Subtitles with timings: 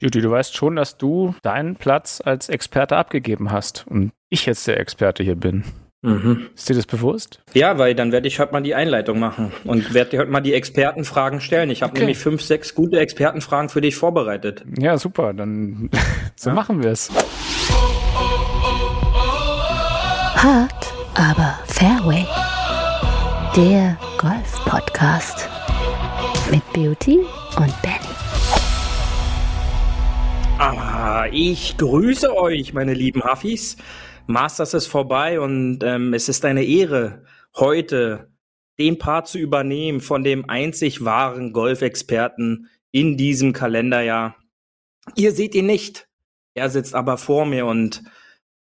[0.00, 4.66] Judy, du weißt schon, dass du deinen Platz als Experte abgegeben hast und ich jetzt
[4.68, 5.64] der Experte hier bin.
[6.02, 6.46] Mhm.
[6.54, 7.40] Ist dir das bewusst?
[7.54, 10.40] Ja, weil dann werde ich heute mal die Einleitung machen und werde dir heute mal
[10.40, 11.70] die Expertenfragen stellen.
[11.70, 12.02] Ich habe okay.
[12.02, 14.64] nämlich fünf, sechs gute Expertenfragen für dich vorbereitet.
[14.78, 15.32] Ja, super.
[15.32, 15.90] Dann
[16.36, 16.54] so ja.
[16.54, 17.10] machen wir es.
[20.36, 22.24] Hart, aber Fairway.
[23.56, 25.48] Der Golf-Podcast
[26.52, 27.18] mit Beauty
[27.56, 28.07] und Benny.
[30.60, 33.76] Ah, ich grüße euch, meine lieben Huffis.
[34.26, 37.22] Masters ist vorbei und ähm, es ist eine Ehre,
[37.54, 38.32] heute
[38.76, 44.34] den Part zu übernehmen von dem einzig wahren Golfexperten in diesem Kalenderjahr.
[45.14, 46.08] Ihr seht ihn nicht.
[46.54, 48.02] Er sitzt aber vor mir und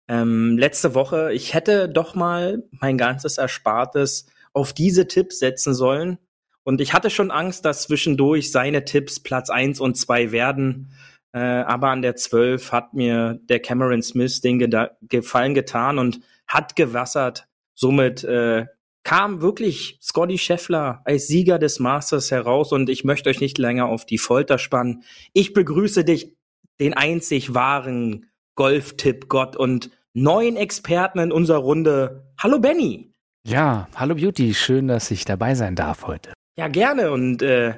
[0.06, 6.18] ähm, letzte Woche, ich hätte doch mal mein ganzes Erspartes auf diese Tipps setzen sollen.
[6.62, 10.92] Und ich hatte schon Angst, dass zwischendurch seine Tipps Platz eins und zwei werden.
[11.36, 16.20] Äh, aber an der 12 hat mir der Cameron Smith den Geda Gefallen getan und
[16.46, 17.46] hat gewassert.
[17.74, 18.64] Somit äh,
[19.02, 23.84] kam wirklich Scotty Scheffler als Sieger des Masters heraus und ich möchte euch nicht länger
[23.84, 25.02] auf die Folter spannen.
[25.34, 26.34] Ich begrüße dich,
[26.80, 32.32] den einzig wahren Golf-Tipp-Gott und neuen Experten in unserer Runde.
[32.38, 33.12] Hallo Benny.
[33.46, 36.32] Ja, hallo Beauty, schön, dass ich dabei sein darf heute.
[36.58, 37.74] Ja, gerne und äh,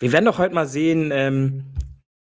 [0.00, 1.74] wir werden doch heute mal sehen, ähm,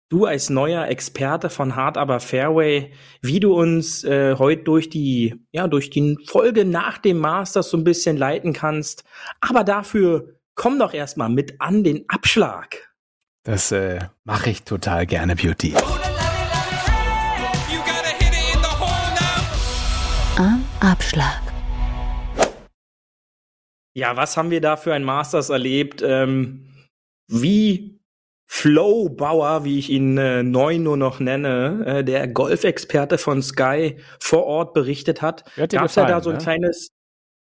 [0.10, 5.36] du als neuer Experte von Hard Aber Fairway, wie du uns äh, heute durch die,
[5.52, 9.04] ja, durch die Folge nach dem Masters so ein bisschen leiten kannst.
[9.40, 12.90] Aber dafür komm doch erstmal mit an den Abschlag.
[13.44, 15.76] Das äh, mache ich total gerne, Beauty.
[20.38, 21.42] Am Abschlag.
[23.94, 26.02] Ja, was haben wir da für ein Masters erlebt?
[26.02, 26.66] Ähm,
[27.28, 27.99] wie
[28.52, 33.98] Flo Bauer, wie ich ihn äh, neu nur noch nenne, äh, der Golfexperte von Sky
[34.20, 36.42] vor Ort berichtet hat, gab es ja da so ein ne?
[36.42, 36.90] kleines,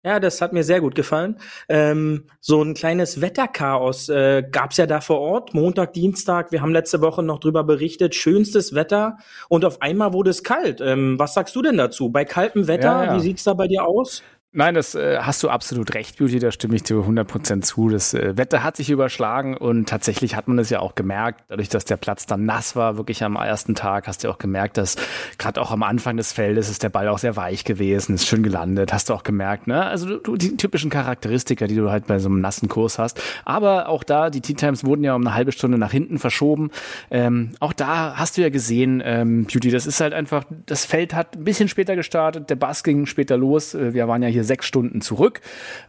[0.05, 1.39] ja, das hat mir sehr gut gefallen.
[1.67, 6.53] Ähm, so ein kleines Wetterchaos äh, gab es ja da vor Ort, Montag, Dienstag.
[6.53, 9.17] Wir haben letzte Woche noch drüber berichtet, schönstes Wetter
[9.49, 10.79] und auf einmal wurde es kalt.
[10.79, 12.11] Ähm, was sagst du denn dazu?
[12.11, 13.15] Bei kaltem Wetter, ja, ja.
[13.17, 14.23] wie sieht's da bei dir aus?
[14.55, 17.89] Nein, das äh, hast du absolut recht, Beauty, da stimme ich dir 100% zu.
[17.89, 21.69] Das äh, Wetter hat sich überschlagen und tatsächlich hat man es ja auch gemerkt, dadurch,
[21.69, 24.95] dass der Platz dann nass war, wirklich am ersten Tag, hast du auch gemerkt, dass
[25.39, 28.43] gerade auch am Anfang des Feldes ist der Ball auch sehr weich gewesen, ist schön
[28.43, 29.85] gelandet, hast du auch gemerkt, ne?
[29.85, 33.19] Also du, die typischen Charakteristika, die du halt bei so einem nassen Kurs hast.
[33.45, 36.69] Aber auch da, die Tea Times wurden ja um eine halbe Stunde nach hinten verschoben.
[37.09, 41.15] Ähm, auch da hast du ja gesehen, ähm, Beauty, das ist halt einfach, das Feld
[41.15, 43.73] hat ein bisschen später gestartet, der Bass ging später los.
[43.73, 45.41] Äh, wir waren ja hier hier sechs Stunden zurück.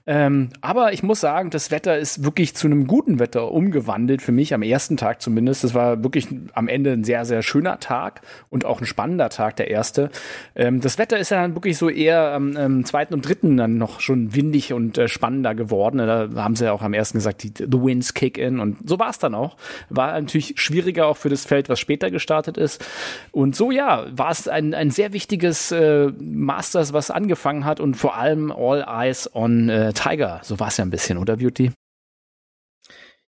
[0.06, 4.32] Ähm, aber ich muss sagen, das Wetter ist wirklich zu einem guten Wetter umgewandelt für
[4.32, 5.64] mich, am ersten Tag zumindest.
[5.64, 8.20] Das war wirklich am Ende ein sehr, sehr schöner Tag
[8.50, 10.10] und auch ein spannender Tag, der erste.
[10.54, 13.78] Ähm, das Wetter ist ja dann wirklich so eher am ähm, zweiten und dritten dann
[13.78, 15.98] noch schon windig und äh, spannender geworden.
[15.98, 18.98] Da haben sie ja auch am ersten gesagt, die, the winds kick in und so
[18.98, 19.56] war es dann auch.
[19.88, 22.84] War natürlich schwieriger auch für das Feld, was später gestartet ist.
[23.32, 27.94] Und so ja, war es ein, ein sehr wichtiges äh, Masters, was angefangen hat und
[27.94, 30.40] vor allem All Eyes on äh, Tiger.
[30.42, 31.72] So war es ja ein bisschen, oder Beauty?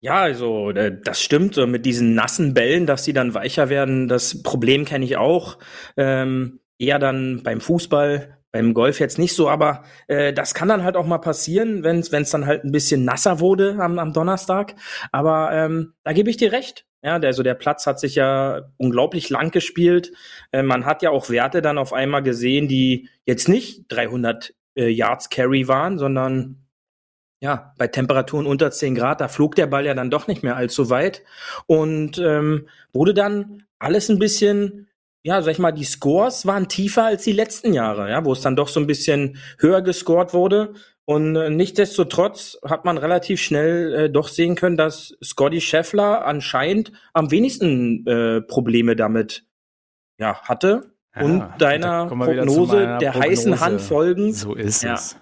[0.01, 1.57] Ja, also äh, das stimmt.
[1.57, 5.59] Mit diesen nassen Bällen, dass sie dann weicher werden, das Problem kenne ich auch.
[5.97, 10.85] Ähm, eher dann beim Fußball, beim Golf jetzt nicht so, aber äh, das kann dann
[10.85, 14.75] halt auch mal passieren, wenn es dann halt ein bisschen nasser wurde am, am Donnerstag.
[15.11, 16.87] Aber ähm, da gebe ich dir recht.
[17.03, 20.13] Ja, der, also der Platz hat sich ja unglaublich lang gespielt.
[20.53, 24.89] Äh, man hat ja auch Werte dann auf einmal gesehen, die jetzt nicht 300 äh,
[24.89, 26.65] Yards Carry waren, sondern
[27.41, 30.57] ja, bei Temperaturen unter 10 Grad, da flog der Ball ja dann doch nicht mehr
[30.57, 31.23] allzu weit
[31.67, 34.89] und ähm, wurde dann alles ein bisschen,
[35.23, 38.41] ja, sag ich mal, die Scores waren tiefer als die letzten Jahre, ja, wo es
[38.41, 40.73] dann doch so ein bisschen höher gescored wurde.
[41.05, 46.93] Und äh, nichtsdestotrotz hat man relativ schnell äh, doch sehen können, dass Scotty Scheffler anscheinend
[47.13, 49.45] am wenigsten äh, Probleme damit
[50.19, 53.21] ja, hatte und deiner Prognose der Prognose.
[53.21, 54.33] heißen Hand folgen.
[54.33, 54.95] So ist ja.
[54.95, 55.17] es.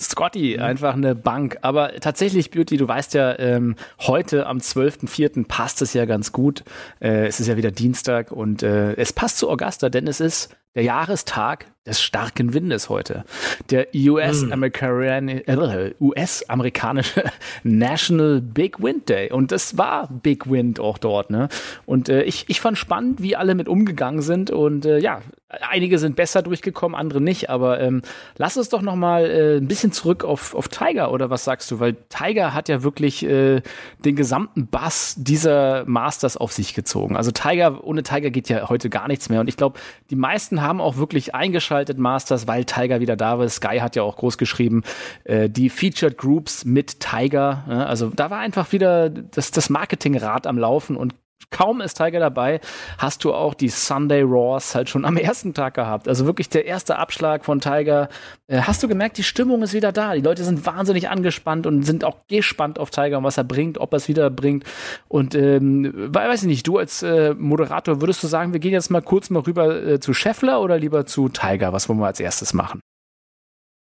[0.00, 0.62] Scotty, mhm.
[0.62, 1.58] einfach eine Bank.
[1.62, 5.46] Aber tatsächlich, Beauty, du weißt ja, ähm, heute am 12.04.
[5.46, 6.62] passt es ja ganz gut.
[7.00, 10.54] Äh, es ist ja wieder Dienstag und äh, es passt zu Augusta, denn es ist
[10.74, 13.24] der Jahrestag des starken Windes heute.
[13.70, 16.44] Der US-amerikanische äh, US
[17.64, 19.32] National Big Wind Day.
[19.32, 21.30] Und das war Big Wind auch dort.
[21.30, 21.48] Ne?
[21.86, 24.52] Und äh, ich, ich fand spannend, wie alle mit umgegangen sind.
[24.52, 28.02] Und äh, ja, Einige sind besser durchgekommen, andere nicht, aber ähm,
[28.36, 31.70] lass uns doch noch mal äh, ein bisschen zurück auf, auf Tiger, oder was sagst
[31.70, 31.80] du?
[31.80, 33.62] Weil Tiger hat ja wirklich äh,
[34.04, 37.16] den gesamten Bass dieser Masters auf sich gezogen.
[37.16, 39.40] Also Tiger, ohne Tiger geht ja heute gar nichts mehr.
[39.40, 39.78] Und ich glaube,
[40.10, 43.48] die meisten haben auch wirklich eingeschaltet Masters, weil Tiger wieder da war.
[43.48, 44.82] Sky hat ja auch groß geschrieben,
[45.24, 47.64] äh, die Featured Groups mit Tiger.
[47.68, 51.14] Ja, also da war einfach wieder das, das Marketingrad am Laufen und
[51.50, 52.60] kaum ist Tiger dabei,
[52.98, 56.08] hast du auch die Sunday Raws halt schon am ersten Tag gehabt.
[56.08, 58.08] Also wirklich der erste Abschlag von Tiger.
[58.46, 60.14] Äh, hast du gemerkt, die Stimmung ist wieder da.
[60.14, 63.78] Die Leute sind wahnsinnig angespannt und sind auch gespannt auf Tiger und was er bringt,
[63.78, 64.64] ob er es wieder bringt.
[65.08, 68.90] Und ähm, weiß ich nicht, du als äh, Moderator, würdest du sagen, wir gehen jetzt
[68.90, 71.72] mal kurz mal rüber äh, zu Scheffler oder lieber zu Tiger?
[71.72, 72.80] Was wollen wir als erstes machen?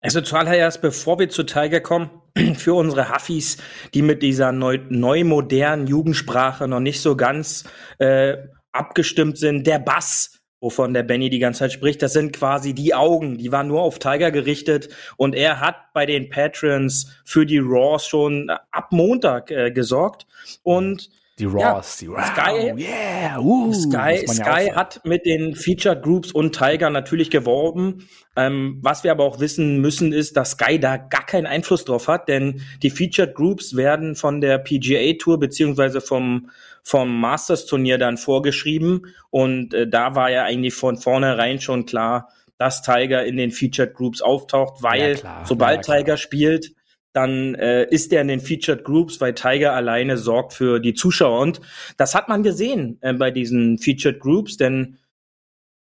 [0.01, 2.09] Also zuallererst, bevor wir zu Tiger kommen,
[2.55, 3.57] für unsere Huffis,
[3.93, 7.63] die mit dieser neu, neu modernen Jugendsprache noch nicht so ganz
[7.99, 8.37] äh,
[8.71, 12.93] abgestimmt sind, der Bass, wovon der Benny die ganze Zeit spricht, das sind quasi die
[12.93, 17.59] Augen, die waren nur auf Tiger gerichtet und er hat bei den Patrons für die
[17.59, 20.25] Raws schon ab Montag äh, gesorgt.
[20.63, 21.09] Und
[21.43, 22.27] die Raws, ja, die Raws.
[22.27, 28.07] Sky, yeah, uh, Sky, Sky hat mit den Featured Groups und Tiger natürlich geworben.
[28.35, 32.07] Ähm, was wir aber auch wissen müssen, ist, dass Sky da gar keinen Einfluss drauf
[32.07, 36.49] hat, denn die Featured Groups werden von der PGA Tour beziehungsweise vom
[36.85, 42.29] vom Masters Turnier dann vorgeschrieben und äh, da war ja eigentlich von vornherein schon klar,
[42.57, 46.73] dass Tiger in den Featured Groups auftaucht, weil ja, sobald ja, Tiger spielt,
[47.13, 51.39] dann äh, ist er in den Featured Groups, weil Tiger alleine sorgt für die Zuschauer.
[51.39, 51.61] Und
[51.97, 54.97] das hat man gesehen äh, bei diesen Featured Groups, denn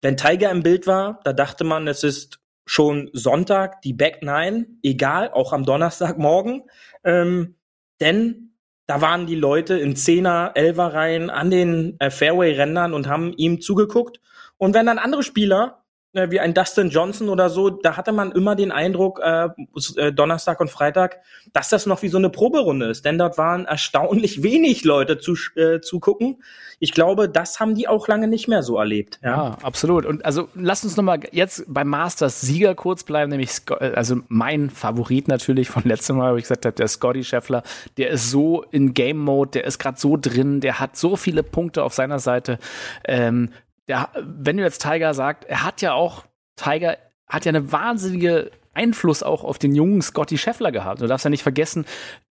[0.01, 4.67] wenn Tiger im Bild war, da dachte man, es ist schon Sonntag, die Back Nine,
[4.83, 6.63] egal, auch am Donnerstagmorgen.
[7.03, 7.55] Ähm,
[7.99, 8.55] denn
[8.87, 13.61] da waren die Leute in Zehner, Elfer Reihen an den äh, Fairway-Rändern und haben ihm
[13.61, 14.19] zugeguckt.
[14.57, 15.80] Und wenn dann andere Spieler
[16.13, 19.47] wie ein Dustin Johnson oder so, da hatte man immer den Eindruck, äh,
[19.95, 21.21] äh, Donnerstag und Freitag,
[21.53, 23.05] dass das noch wie so eine Proberunde ist.
[23.05, 26.43] Denn dort waren erstaunlich wenig Leute zu, äh, zugucken.
[26.79, 29.19] Ich glaube, das haben die auch lange nicht mehr so erlebt.
[29.23, 30.05] Ja, ja absolut.
[30.05, 34.17] Und also lass uns nochmal jetzt beim Masters Sieger kurz bleiben, nämlich Scott, äh, also
[34.27, 37.63] mein Favorit natürlich von letztem Mal, wo ich gesagt habe, der Scotty Scheffler,
[37.97, 41.43] der ist so in Game Mode, der ist gerade so drin, der hat so viele
[41.43, 42.59] Punkte auf seiner Seite.
[43.05, 43.51] Ähm,
[43.91, 46.23] der, wenn du jetzt Tiger sagt, er hat ja auch,
[46.55, 46.97] Tiger
[47.27, 51.01] hat ja eine wahnsinnige Einfluss auch auf den jungen Scotty Scheffler gehabt.
[51.01, 51.85] Du darfst ja nicht vergessen,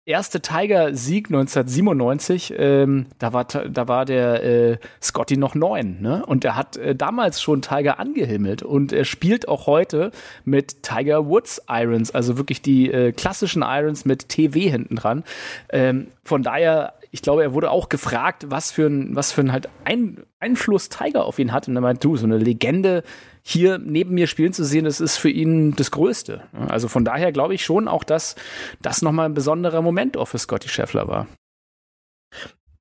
[0.05, 6.25] erste Tiger-Sieg 1997, ähm, da war da war der äh, Scotty noch neun, ne?
[6.25, 10.13] Und er hat äh, damals schon Tiger angehimmelt und er spielt auch heute
[10.45, 15.25] mit Tiger Woods Irons, also wirklich die äh, klassischen Irons mit TW hinten dran.
[15.71, 19.53] Ähm, von daher ich glaube, er wurde auch gefragt, was für ein, was für ein
[19.53, 21.69] halt ein Einfluss Tiger auf ihn hat.
[21.69, 23.03] Und er meint, du, so eine Legende
[23.43, 26.43] hier neben mir spielen zu sehen, das ist für ihn das Größte.
[26.69, 28.37] Also von daher glaube ich schon auch, dass
[28.83, 31.27] das nochmal ein besonderer Moment auch für Scotty Scheffler war.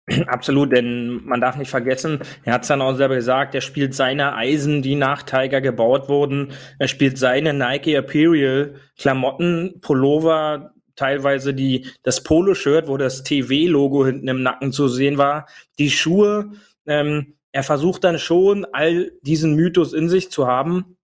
[0.28, 3.94] Absolut, denn man darf nicht vergessen, er hat es dann auch selber gesagt, er spielt
[3.94, 6.52] seine Eisen, die nach Tiger gebaut wurden.
[6.80, 14.28] Er spielt seine Nike Imperial Klamotten, Pullover, teilweise die, das Poloshirt, wo das TV-Logo hinten
[14.28, 15.48] im Nacken zu sehen war,
[15.80, 16.52] die Schuhe.
[16.86, 20.98] Ähm, er versucht dann schon, all diesen Mythos in sich zu haben.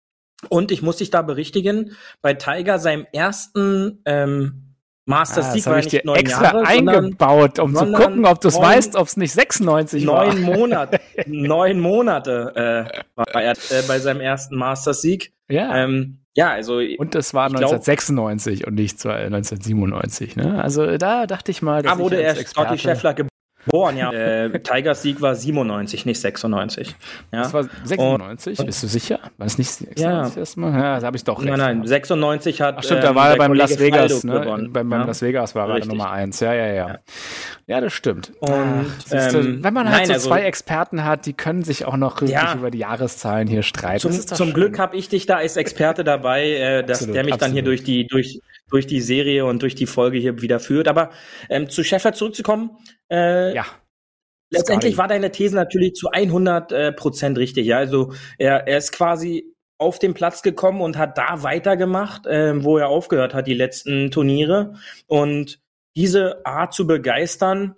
[0.50, 4.74] Und ich muss dich da berichtigen, bei Tiger, seinem ersten ähm,
[5.06, 8.57] Masters ah, Sieg war nicht neun extra Jahre, eingebaut, um zu gucken, ob du es
[8.57, 10.56] weißt, ob es nicht 96 neun war.
[10.56, 12.54] Monate, neun Monate
[12.96, 15.34] äh, war er äh, bei seinem ersten Masters Sieg.
[15.50, 15.75] Ja.
[15.75, 16.80] Ähm, ja, also.
[16.98, 20.63] Und das war 1996 glaub, und nicht 1997, ne?
[20.63, 23.33] Also da dachte ich mal, dass da wurde er Scotty Scheffler geboren,
[23.72, 24.12] ja.
[24.12, 26.96] äh, Tigers Sieg war 97, nicht 96.
[27.32, 27.43] Ja.
[27.43, 29.20] Das war 96, und, bist du sicher?
[29.38, 30.29] War das nicht 96 ja.
[30.36, 30.74] erstmal?
[30.74, 31.50] Ja, da habe ich doch recht.
[31.50, 32.75] Nein, nein, 96 hat.
[32.77, 34.39] Ach stimmt, da war ähm, er beim Las Vegas, ne?
[34.39, 35.05] Beim, beim ja.
[35.05, 36.39] Las Vegas war er Nummer 1.
[36.41, 37.00] Ja, ja, ja,
[37.67, 37.82] ja.
[37.82, 38.34] das stimmt.
[38.39, 41.86] Und Ach, ähm, wenn man halt nein, so also, zwei Experten hat, die können sich
[41.86, 42.55] auch noch ja.
[42.55, 44.12] über die Jahreszahlen hier streiten.
[44.12, 47.34] Zum, zum Glück habe ich dich da als Experte dabei, äh, dass absolut, der mich
[47.34, 47.50] absolut.
[47.50, 48.39] dann hier durch die durch
[48.74, 50.88] durch die Serie und durch die Folge hier wieder führt.
[50.88, 51.12] Aber
[51.48, 52.72] ähm, zu Sheffield zurückzukommen,
[53.13, 53.65] äh, ja.
[54.50, 57.65] Letztendlich war deine These natürlich zu 100 äh, Prozent richtig.
[57.65, 62.63] Ja, also er, er ist quasi auf den Platz gekommen und hat da weitergemacht, äh,
[62.63, 64.74] wo er aufgehört hat, die letzten Turniere.
[65.08, 65.60] Und
[65.96, 67.75] diese Art zu begeistern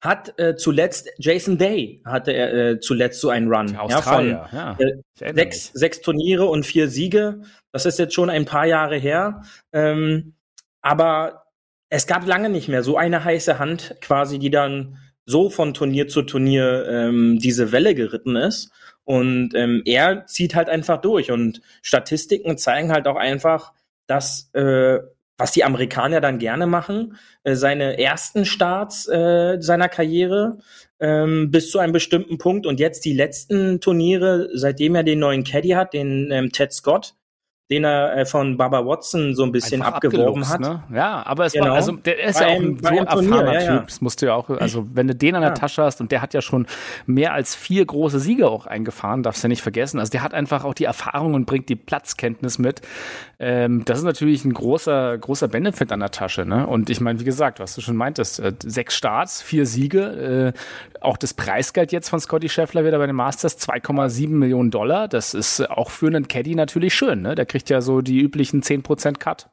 [0.00, 4.76] hat äh, zuletzt Jason Day hatte er äh, zuletzt so einen Run ja, von ja.
[4.78, 7.42] Äh, sechs, sechs Turniere und vier Siege.
[7.70, 9.42] Das ist jetzt schon ein paar Jahre her.
[9.72, 10.34] Ähm,
[10.80, 11.44] aber
[11.92, 14.96] es gab lange nicht mehr so eine heiße Hand quasi, die dann
[15.26, 18.72] so von Turnier zu Turnier ähm, diese Welle geritten ist.
[19.04, 21.30] Und ähm, er zieht halt einfach durch.
[21.30, 23.74] Und Statistiken zeigen halt auch einfach,
[24.06, 25.00] dass äh,
[25.36, 30.60] was die Amerikaner dann gerne machen, äh, seine ersten Starts äh, seiner Karriere
[30.98, 35.44] ähm, bis zu einem bestimmten Punkt und jetzt die letzten Turniere, seitdem er den neuen
[35.44, 37.14] Caddy hat, den ähm, Ted Scott,
[37.72, 40.60] den er äh, von Baba Watson so ein bisschen Einfach abgeworben hat.
[40.60, 40.82] Ne?
[40.92, 41.68] Ja, aber es genau.
[41.68, 43.62] war, also der ist ja auch ein so erfahrener Typ.
[43.62, 45.54] Ja, Das musst du ja auch, also wenn du den an der ja.
[45.54, 46.66] Tasche hast und der hat ja schon
[47.06, 49.98] mehr als vier große Siege auch eingefahren, darfst du ja nicht vergessen.
[49.98, 52.82] Also der hat einfach auch die Erfahrung und bringt die Platzkenntnis mit.
[53.40, 56.44] Ähm, das ist natürlich ein großer, großer Benefit an der Tasche.
[56.44, 56.66] Ne?
[56.66, 60.58] Und ich meine, wie gesagt, was du schon meintest, äh, sechs Starts, vier Siege, äh,
[61.00, 65.08] auch das Preisgeld jetzt von Scotty Scheffler wieder bei den Masters 2,7 Millionen Dollar.
[65.08, 67.22] Das ist auch für einen Caddy natürlich schön.
[67.22, 67.34] Ne?
[67.34, 69.48] Der kriegt kriegt ja so die üblichen 10% Cut.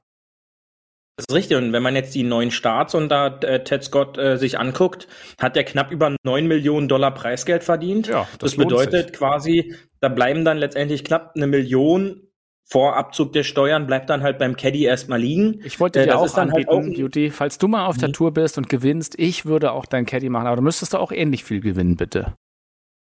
[1.15, 1.57] Das ist richtig.
[1.57, 5.07] Und wenn man jetzt die neuen Starts und da äh, Ted Scott äh, sich anguckt,
[5.39, 8.07] hat er knapp über 9 Millionen Dollar Preisgeld verdient.
[8.07, 9.17] Ja, das, das bedeutet sich.
[9.17, 12.21] quasi, da bleiben dann letztendlich knapp eine Million
[12.65, 15.59] vor Abzug der Steuern bleibt dann halt beim Caddy erstmal liegen.
[15.63, 18.09] Ich wollte äh, dir auch halt anbieten, halt auch Beauty, falls du mal auf der
[18.09, 18.13] mhm.
[18.13, 21.43] Tour bist und gewinnst, ich würde auch dein Caddy machen, aber du müsstest auch ähnlich
[21.43, 22.35] viel gewinnen, bitte.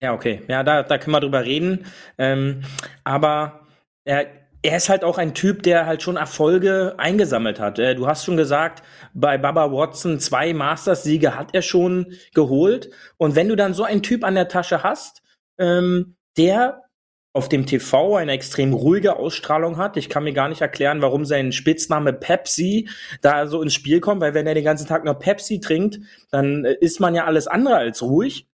[0.00, 0.42] Ja, okay.
[0.48, 1.86] Ja, da, da können wir drüber reden.
[2.16, 2.62] Ähm,
[3.02, 3.66] aber
[4.04, 4.28] er,
[4.62, 7.78] er ist halt auch ein Typ, der halt schon Erfolge eingesammelt hat.
[7.78, 8.82] Äh, du hast schon gesagt,
[9.14, 12.90] bei Baba Watson zwei Masters-Siege hat er schon geholt.
[13.16, 15.22] Und wenn du dann so einen Typ an der Tasche hast,
[15.58, 16.82] ähm, der
[17.36, 19.98] auf dem TV eine extrem ruhige Ausstrahlung hat.
[19.98, 22.88] Ich kann mir gar nicht erklären, warum sein Spitzname Pepsi
[23.20, 26.64] da so ins Spiel kommt, weil wenn er den ganzen Tag nur Pepsi trinkt, dann
[26.64, 28.48] äh, ist man ja alles andere als ruhig.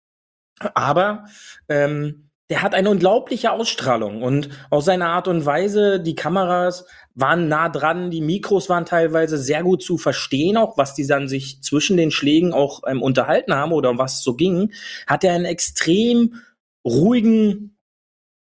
[0.74, 1.26] Aber
[1.68, 7.48] ähm, der hat eine unglaubliche Ausstrahlung und auch seine Art und Weise, die Kameras waren
[7.48, 11.62] nah dran, die Mikros waren teilweise sehr gut zu verstehen, auch was die dann sich
[11.62, 14.72] zwischen den Schlägen auch ähm, unterhalten haben oder was so ging,
[15.06, 16.42] hat er einen extrem
[16.84, 17.78] ruhigen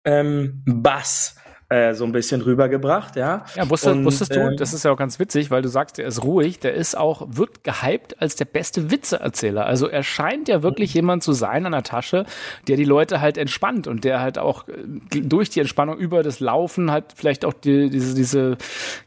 [0.03, 1.35] ähm, Bass
[1.71, 3.45] äh, so ein bisschen rübergebracht, ja.
[3.55, 5.97] Ja, wusstest, und, wusstest du, ähm, das ist ja auch ganz witzig, weil du sagst,
[5.99, 9.65] er ist ruhig, der ist auch, wird gehypt als der beste Witzeerzähler.
[9.65, 12.25] Also er scheint ja wirklich jemand zu sein an der Tasche,
[12.67, 16.41] der die Leute halt entspannt und der halt auch äh, durch die Entspannung über das
[16.41, 18.57] Laufen halt vielleicht auch die, diese, diese,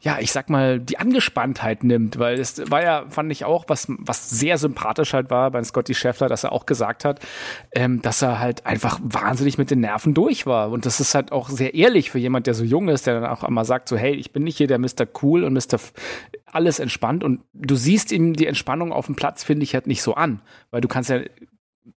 [0.00, 3.88] ja, ich sag mal, die Angespanntheit nimmt, weil es war ja, fand ich auch, was,
[3.88, 7.20] was sehr sympathisch halt war bei Scotty Scheffler, dass er auch gesagt hat,
[7.72, 10.70] ähm, dass er halt einfach wahnsinnig mit den Nerven durch war.
[10.70, 13.20] Und das ist halt auch sehr ehrlich für jemand, der der so jung ist, der
[13.20, 15.06] dann auch einmal sagt so, hey, ich bin nicht hier der Mr.
[15.22, 15.74] Cool und Mr.
[15.74, 15.92] F
[16.46, 20.02] alles entspannt und du siehst ihm die Entspannung auf dem Platz, finde ich halt nicht
[20.02, 21.20] so an, weil du kannst ja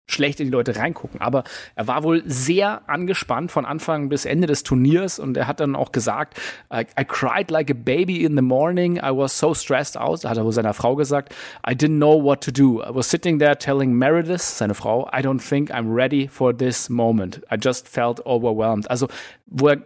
[0.08, 1.20] schlecht in die Leute reingucken.
[1.20, 1.44] Aber
[1.74, 5.74] er war wohl sehr angespannt von Anfang bis Ende des Turniers und er hat dann
[5.74, 6.38] auch gesagt,
[6.72, 8.96] I, I cried like a baby in the morning.
[8.96, 10.24] I was so stressed out.
[10.24, 11.34] Hat er wohl seiner Frau gesagt.
[11.68, 12.82] I didn't know what to do.
[12.82, 16.88] I was sitting there telling Meredith, seine Frau, I don't think I'm ready for this
[16.88, 17.42] moment.
[17.50, 18.88] I just felt overwhelmed.
[18.88, 19.08] Also,
[19.46, 19.82] wo er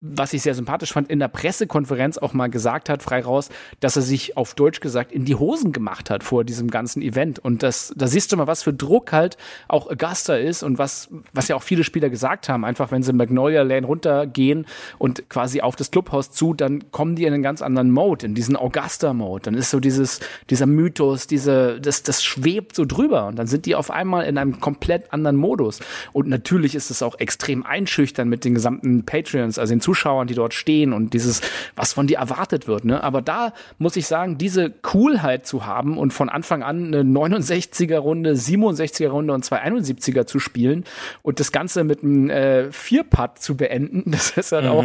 [0.00, 3.48] was ich sehr sympathisch fand, in der Pressekonferenz auch mal gesagt hat, frei raus,
[3.80, 7.40] dass er sich auf Deutsch gesagt in die Hosen gemacht hat vor diesem ganzen Event.
[7.40, 9.36] Und das, da siehst du mal, was für Druck halt
[9.66, 12.64] auch Augusta ist und was, was ja auch viele Spieler gesagt haben.
[12.64, 14.66] Einfach, wenn sie Magnolia Lane runtergehen
[14.98, 18.36] und quasi auf das Clubhaus zu, dann kommen die in einen ganz anderen Mode, in
[18.36, 19.46] diesen Augusta-Mode.
[19.46, 23.26] Dann ist so dieses, dieser Mythos, diese, das, das schwebt so drüber.
[23.26, 25.80] Und dann sind die auf einmal in einem komplett anderen Modus.
[26.12, 30.34] Und natürlich ist es auch extrem einschüchtern mit den gesamten Patreons, also den Zuschauern, die
[30.34, 31.40] dort stehen und dieses,
[31.74, 32.84] was von dir erwartet wird.
[32.84, 33.02] Ne?
[33.02, 37.96] Aber da muss ich sagen, diese Coolheit zu haben und von Anfang an eine 69er
[37.96, 40.84] Runde, 67er Runde und zwei 71er zu spielen
[41.22, 44.70] und das Ganze mit einem äh, Vierpad zu beenden, das ist dann mhm.
[44.70, 44.84] auch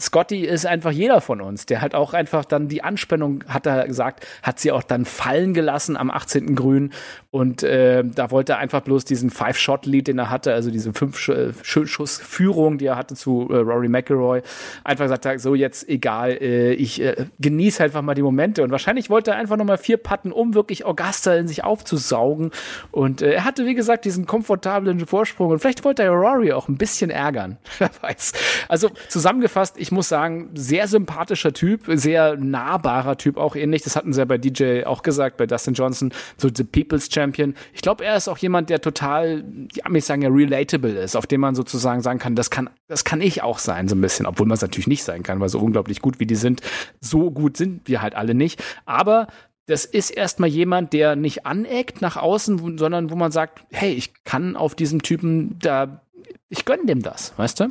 [0.00, 1.66] Scotty ist einfach jeder von uns.
[1.66, 5.54] Der hat auch einfach dann die Anspannung, hat er gesagt, hat sie auch dann fallen
[5.54, 6.54] gelassen am 18.
[6.54, 6.92] Grün.
[7.30, 12.74] Und äh, da wollte er einfach bloß diesen Five-Shot-Lead, den er hatte, also diese Fünf-Schuss-Führung,
[12.74, 14.42] äh, die er hatte zu äh, Rory McIlroy,
[14.84, 18.62] einfach gesagt so jetzt egal, äh, ich äh, genieße einfach mal die Momente.
[18.62, 22.52] Und wahrscheinlich wollte er einfach nochmal vier Patten, um wirklich Augusta in sich aufzusaugen.
[22.92, 25.50] Und äh, er hatte, wie gesagt, diesen komfortablen Vorsprung.
[25.50, 27.58] Und vielleicht wollte er Rory auch ein bisschen ärgern.
[27.78, 28.32] Wer weiß.
[28.68, 33.80] Also zusammengefasst, ich ich muss sagen, sehr sympathischer Typ, sehr nahbarer Typ auch ähnlich.
[33.80, 37.54] Das hatten sie ja bei DJ auch gesagt, bei Dustin Johnson, so The People's Champion.
[37.72, 41.26] Ich glaube, er ist auch jemand, der total, ja, ich sagen ja, relatable ist, auf
[41.26, 44.26] dem man sozusagen sagen kann, das kann, das kann ich auch sein, so ein bisschen,
[44.26, 46.60] obwohl man es natürlich nicht sein kann, weil so unglaublich gut wie die sind,
[47.00, 48.62] so gut sind wir halt alle nicht.
[48.84, 49.28] Aber
[49.64, 54.12] das ist erstmal jemand, der nicht aneckt nach außen, sondern wo man sagt, hey, ich
[54.24, 56.02] kann auf diesem Typen da,
[56.50, 57.70] ich gönne dem das, weißt du?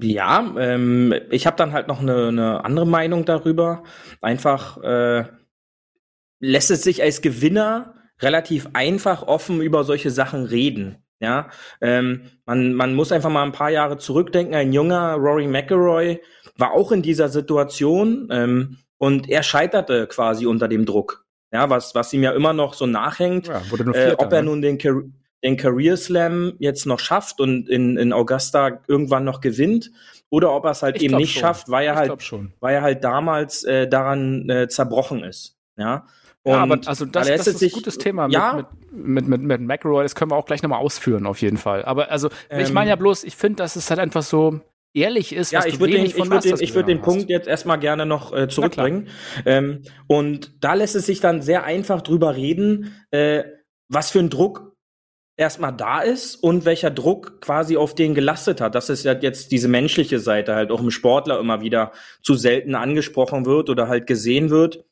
[0.00, 3.84] Ja, ähm, ich habe dann halt noch eine, eine andere Meinung darüber.
[4.20, 5.24] Einfach äh,
[6.40, 10.98] lässt es sich als Gewinner relativ einfach offen über solche Sachen reden.
[11.20, 11.48] Ja,
[11.80, 14.54] ähm, man, man muss einfach mal ein paar Jahre zurückdenken.
[14.54, 16.20] Ein junger Rory McElroy
[16.58, 21.24] war auch in dieser Situation ähm, und er scheiterte quasi unter dem Druck.
[21.52, 23.62] Ja, was, was ihm ja immer noch so nachhängt, ja,
[23.94, 24.50] äh, ob er ne?
[24.50, 24.76] nun den,
[25.44, 29.92] den Career Slam jetzt noch schafft und in, in Augusta irgendwann noch gewinnt
[30.30, 31.42] oder ob er es halt ich eben nicht schon.
[31.42, 32.12] schafft, weil er halt,
[32.60, 35.56] weil er halt damals äh, daran äh, zerbrochen ist.
[35.76, 36.06] Ja.
[36.42, 39.60] Und ja, aber also das, das ist ein gutes Thema ja, mit, mit, mit, mit,
[39.60, 41.84] mit McElroy, das können wir auch gleich nochmal ausführen, auf jeden Fall.
[41.84, 44.60] Aber also, ähm, ich meine ja bloß, ich finde, dass es halt einfach so
[44.94, 45.52] ehrlich ist.
[45.52, 48.34] Ja, ich würde den, ich würd den, ich würd den Punkt jetzt erstmal gerne noch
[48.34, 49.08] äh, zurückbringen.
[49.44, 53.44] Ähm, und da lässt es sich dann sehr einfach drüber reden, äh,
[53.88, 54.73] was für ein Druck
[55.36, 58.74] erstmal da ist und welcher Druck quasi auf den gelastet hat.
[58.74, 62.74] Das ist ja jetzt diese menschliche Seite halt auch im Sportler immer wieder zu selten
[62.74, 64.84] angesprochen wird oder halt gesehen wird.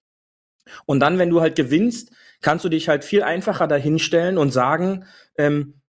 [0.87, 5.04] Und dann, wenn du halt gewinnst, kannst du dich halt viel einfacher dahinstellen und sagen,
[5.37, 5.82] ähm,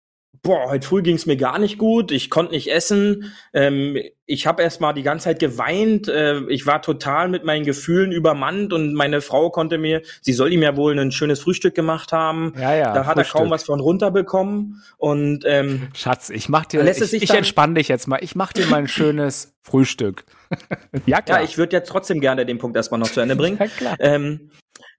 [0.42, 3.96] boah, heute früh ging es mir gar nicht gut, ich konnte nicht essen, ähm,
[4.26, 8.10] ich habe erst mal die ganze Zeit geweint, äh, ich war total mit meinen Gefühlen
[8.10, 12.12] übermannt und meine Frau konnte mir, sie soll ihm ja wohl ein schönes Frühstück gemacht
[12.12, 13.34] haben, ja, ja, da hat Frühstück.
[13.34, 17.88] er kaum was von runterbekommen und ähm, Schatz, ich mach dir, ich, ich entspann dich
[17.88, 20.24] jetzt mal, ich mach dir mal ein schönes Frühstück.
[21.06, 21.38] ja, klar.
[21.38, 23.58] Ja, ich würde jetzt trotzdem gerne den Punkt erstmal noch zu Ende bringen.
[23.60, 23.96] ja, klar.
[24.00, 24.50] Ähm,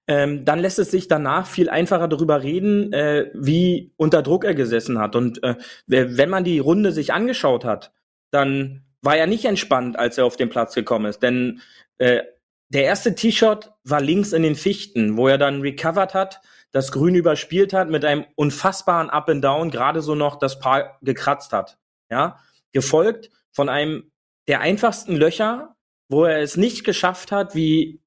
[0.06, 4.54] ähm, dann lässt es sich danach viel einfacher darüber reden, äh, wie unter Druck er
[4.54, 5.16] gesessen hat.
[5.16, 5.56] Und äh,
[5.86, 7.92] wenn man die Runde sich angeschaut hat,
[8.30, 11.22] dann war er nicht entspannt, als er auf den Platz gekommen ist.
[11.22, 11.60] Denn
[11.98, 12.22] äh,
[12.68, 16.40] der erste T-Shirt war links in den Fichten, wo er dann recovered hat,
[16.72, 20.98] das Grün überspielt hat, mit einem unfassbaren Up and Down gerade so noch das Paar
[21.02, 21.78] gekratzt hat.
[22.10, 22.40] Ja,
[22.72, 24.10] gefolgt von einem
[24.48, 25.76] der einfachsten Löcher,
[26.08, 28.02] wo er es nicht geschafft hat, wie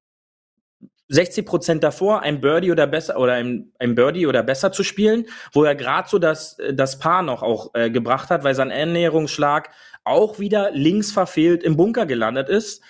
[1.08, 5.26] 60 Prozent davor, ein Birdie oder besser oder ein, ein Birdie oder besser zu spielen,
[5.52, 9.70] wo er gerade so das, das Paar noch auch äh, gebracht hat, weil sein Ernährungsschlag
[10.04, 12.82] auch wieder links verfehlt im Bunker gelandet ist.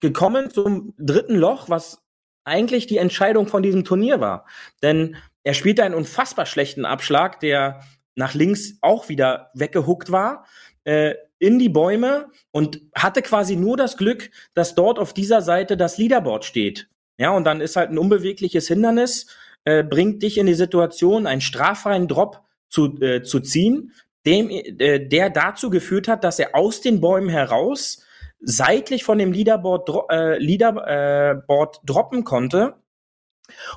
[0.00, 2.02] Gekommen zum dritten Loch, was
[2.44, 4.46] eigentlich die Entscheidung von diesem Turnier war.
[4.82, 7.82] Denn er spielte einen unfassbar schlechten Abschlag, der
[8.14, 10.46] nach links auch wieder weggehuckt war,
[10.84, 15.76] äh, in die Bäume und hatte quasi nur das Glück, dass dort auf dieser Seite
[15.76, 16.88] das Leaderboard steht.
[17.18, 19.26] Ja, und dann ist halt ein unbewegliches Hindernis,
[19.64, 23.92] äh, bringt dich in die Situation, einen straffreien Drop zu, äh, zu ziehen,
[24.26, 28.04] dem, äh, der dazu geführt hat, dass er aus den Bäumen heraus
[28.40, 32.74] seitlich von dem Leaderboard, äh, Leaderboard droppen konnte,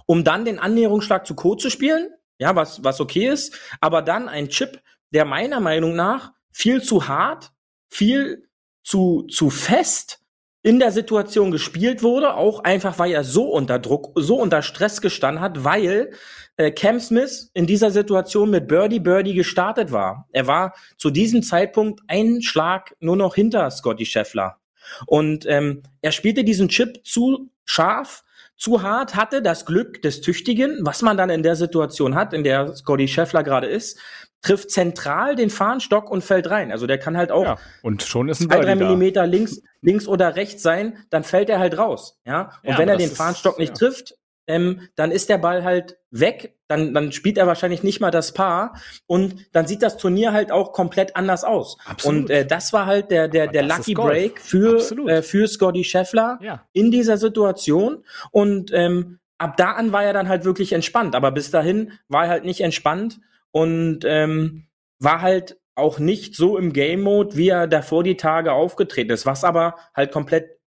[0.06, 4.28] um dann den Annäherungsschlag zu Code zu spielen, ja, was, was okay ist, aber dann
[4.28, 7.52] ein Chip, der meiner Meinung nach viel zu hart,
[7.88, 8.48] viel
[8.84, 10.19] zu, zu fest
[10.62, 15.02] in der Situation gespielt wurde, auch einfach, weil er so unter Druck, so unter Stress
[15.02, 16.12] gestanden hat, weil
[16.58, 20.28] äh, Cam Smith in dieser Situation mit Birdie Birdie gestartet war.
[20.34, 24.58] Er war zu diesem Zeitpunkt einen Schlag nur noch hinter Scotty Scheffler.
[25.06, 28.24] Und ähm, er spielte diesen Chip zu scharf,
[28.58, 32.44] zu hart, hatte das Glück des Tüchtigen, was man dann in der Situation hat, in
[32.44, 33.98] der Scotty Scheffler gerade ist,
[34.42, 36.72] trifft zentral den Fahnenstock und fällt rein.
[36.72, 40.08] Also der kann halt auch ja, und schon ist ein zwei, drei Millimeter links, links
[40.08, 42.20] oder rechts sein, dann fällt er halt raus.
[42.26, 42.54] Ja.
[42.64, 43.76] Und ja, wenn er den Fahnenstock nicht ja.
[43.76, 44.16] trifft,
[44.48, 48.34] ähm, dann ist der Ball halt weg, dann, dann spielt er wahrscheinlich nicht mal das
[48.34, 51.78] Paar und dann sieht das Turnier halt auch komplett anders aus.
[51.86, 52.22] Absolut.
[52.22, 56.40] Und äh, das war halt der, der, der Lucky Break für, äh, für Scotty Scheffler
[56.42, 56.66] ja.
[56.74, 61.32] in dieser Situation und ähm, ab da an war er dann halt wirklich entspannt, aber
[61.32, 63.20] bis dahin war er halt nicht entspannt
[63.52, 64.68] und ähm,
[65.00, 69.26] war halt auch nicht so im Game Mode, wie er davor die Tage aufgetreten ist,
[69.26, 70.60] was aber halt komplett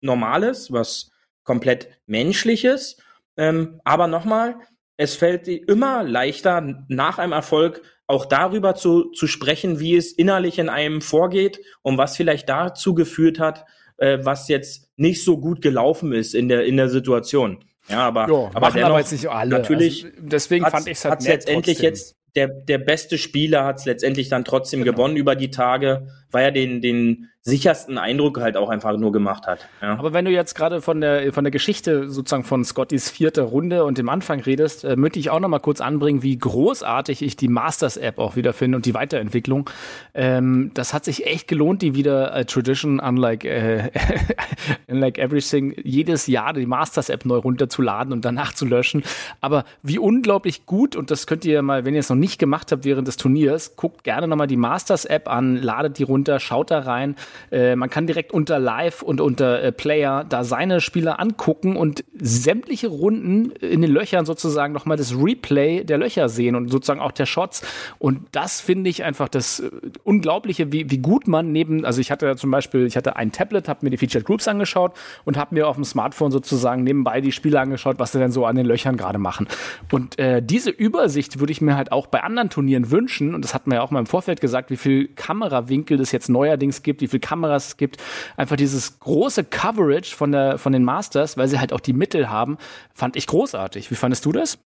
[0.00, 1.10] normales, was
[1.44, 2.98] komplett menschliches.
[3.36, 4.56] Ähm, aber nochmal,
[4.96, 10.58] es fällt immer leichter nach einem Erfolg auch darüber zu, zu sprechen, wie es innerlich
[10.58, 13.64] in einem vorgeht und was vielleicht dazu geführt hat,
[13.98, 17.64] äh, was jetzt nicht so gut gelaufen ist in der in der Situation.
[17.88, 19.58] Ja, aber, jo, aber, dennoch, aber jetzt nicht alle.
[19.58, 20.04] Natürlich.
[20.04, 21.90] Also, deswegen fand ich es halt letztendlich trotzdem.
[21.90, 24.92] jetzt der, der beste Spieler hat es letztendlich dann trotzdem genau.
[24.92, 29.46] gewonnen über die Tage, weil er den, den sichersten Eindruck halt auch einfach nur gemacht
[29.46, 29.68] hat.
[29.80, 29.96] Ja.
[29.96, 33.84] Aber wenn du jetzt gerade von der, von der Geschichte sozusagen von Scottys vierte Runde
[33.84, 37.36] und dem Anfang redest, äh, möchte ich auch noch mal kurz anbringen, wie großartig ich
[37.36, 39.70] die Masters-App auch wieder finde und die Weiterentwicklung.
[40.12, 43.92] Ähm, das hat sich echt gelohnt, die wieder äh, Tradition, unlike, äh,
[44.88, 49.04] unlike everything, jedes Jahr die Masters-App neu runterzuladen und danach zu löschen.
[49.40, 52.72] Aber wie unglaublich gut, und das könnt ihr mal, wenn ihr es noch nicht gemacht
[52.72, 56.70] habt während des Turniers, guckt gerne noch mal die Masters-App an, ladet die runter, schaut
[56.70, 57.16] da rein
[57.50, 62.04] Äh, man kann direkt unter Live und unter äh, Player da seine Spieler angucken und
[62.18, 67.12] sämtliche Runden in den Löchern sozusagen nochmal das Replay der Löcher sehen und sozusagen auch
[67.12, 67.62] der Shots.
[67.98, 69.70] Und das finde ich einfach das äh,
[70.04, 73.68] Unglaubliche, wie, wie gut man neben, also ich hatte zum Beispiel, ich hatte ein Tablet,
[73.68, 74.92] habe mir die Featured Groups angeschaut
[75.24, 78.46] und habe mir auf dem Smartphone sozusagen nebenbei die Spiele angeschaut, was sie denn so
[78.46, 79.46] an den Löchern gerade machen.
[79.92, 83.34] Und äh, diese Übersicht würde ich mir halt auch bei anderen Turnieren wünschen.
[83.34, 86.28] Und das hat man ja auch mal im Vorfeld gesagt, wie viel Kamerawinkel es jetzt
[86.28, 88.02] neuerdings gibt, wie viel Kameras es gibt.
[88.36, 92.30] Einfach dieses große Coverage von der von den Masters, weil sie halt auch die Mittel
[92.30, 92.58] haben,
[92.94, 93.90] fand ich großartig.
[93.90, 94.58] Wie fandest du das?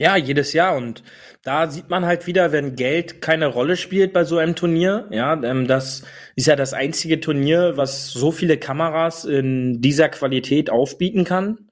[0.00, 0.76] Ja, jedes Jahr.
[0.76, 1.02] Und
[1.42, 5.08] da sieht man halt wieder, wenn Geld keine Rolle spielt bei so einem Turnier.
[5.10, 6.04] Ja, ähm, das
[6.36, 11.68] ist ja das einzige Turnier, was so viele Kameras in dieser Qualität aufbieten kann.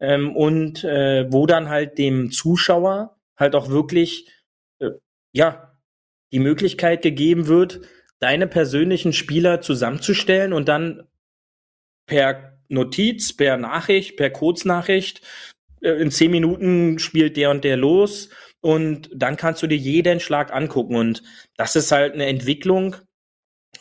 [0.00, 4.30] Ähm, und äh, wo dann halt dem Zuschauer halt auch wirklich,
[4.78, 4.90] äh,
[5.32, 5.73] ja,
[6.34, 7.80] die Möglichkeit gegeben wird,
[8.18, 11.04] deine persönlichen Spieler zusammenzustellen und dann
[12.06, 15.22] per Notiz, per Nachricht, per Kurznachricht
[15.80, 20.18] äh, in zehn Minuten spielt der und der los und dann kannst du dir jeden
[20.18, 21.22] Schlag angucken und
[21.56, 22.96] das ist halt eine Entwicklung,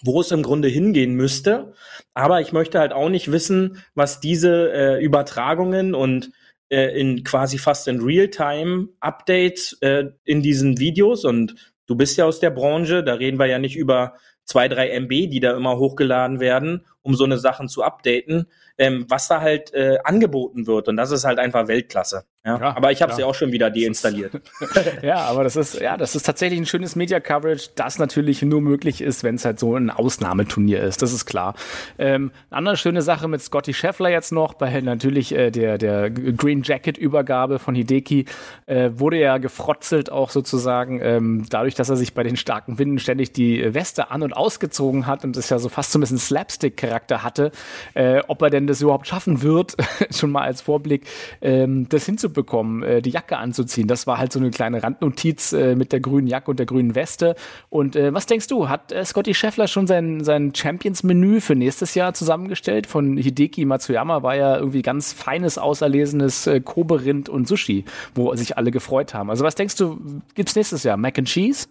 [0.03, 1.73] wo es im Grunde hingehen müsste.
[2.13, 6.31] Aber ich möchte halt auch nicht wissen, was diese äh, Übertragungen und
[6.69, 12.25] äh, in quasi fast in Realtime Updates äh, in diesen Videos und du bist ja
[12.25, 14.15] aus der Branche, da reden wir ja nicht über
[14.45, 19.05] zwei, drei MB, die da immer hochgeladen werden, um so eine Sachen zu updaten, ähm,
[19.09, 20.87] was da halt äh, angeboten wird.
[20.87, 22.25] Und das ist halt einfach Weltklasse.
[22.45, 24.33] Ja, ja aber ich habe sie auch schon wieder deinstalliert.
[25.01, 28.59] ja, aber das ist ja, das ist tatsächlich ein schönes Media Coverage, das natürlich nur
[28.59, 31.01] möglich ist, wenn es halt so ein Ausnahmeturnier ist.
[31.01, 31.55] Das ist klar.
[31.97, 36.09] Ähm, eine andere schöne Sache mit Scotty Scheffler jetzt noch, bei natürlich äh, der der
[36.09, 38.25] Green Jacket Übergabe von Hideki
[38.65, 42.99] äh, wurde ja gefrotzelt auch sozusagen ähm, dadurch, dass er sich bei den starken Winden
[42.99, 46.17] ständig die Weste an und ausgezogen hat und es ja so fast so ein bisschen
[46.17, 47.51] Slapstick Charakter hatte,
[47.93, 49.77] äh, ob er denn das überhaupt schaffen wird,
[50.11, 51.07] schon mal als Vorblick,
[51.41, 53.87] ähm, das hinzubekommen bekommen, äh, die Jacke anzuziehen.
[53.87, 56.95] Das war halt so eine kleine Randnotiz äh, mit der grünen Jacke und der grünen
[56.95, 57.35] Weste.
[57.69, 61.95] Und äh, was denkst du, hat äh, Scotty Scheffler schon sein, sein Champions-Menü für nächstes
[61.95, 62.87] Jahr zusammengestellt?
[62.87, 68.57] Von Hideki Matsuyama war ja irgendwie ganz feines, auserlesenes äh, Kobe-Rind und Sushi, wo sich
[68.57, 69.29] alle gefreut haben.
[69.29, 69.99] Also was denkst du,
[70.35, 70.97] gibt's nächstes Jahr?
[70.97, 71.67] Mac and Cheese?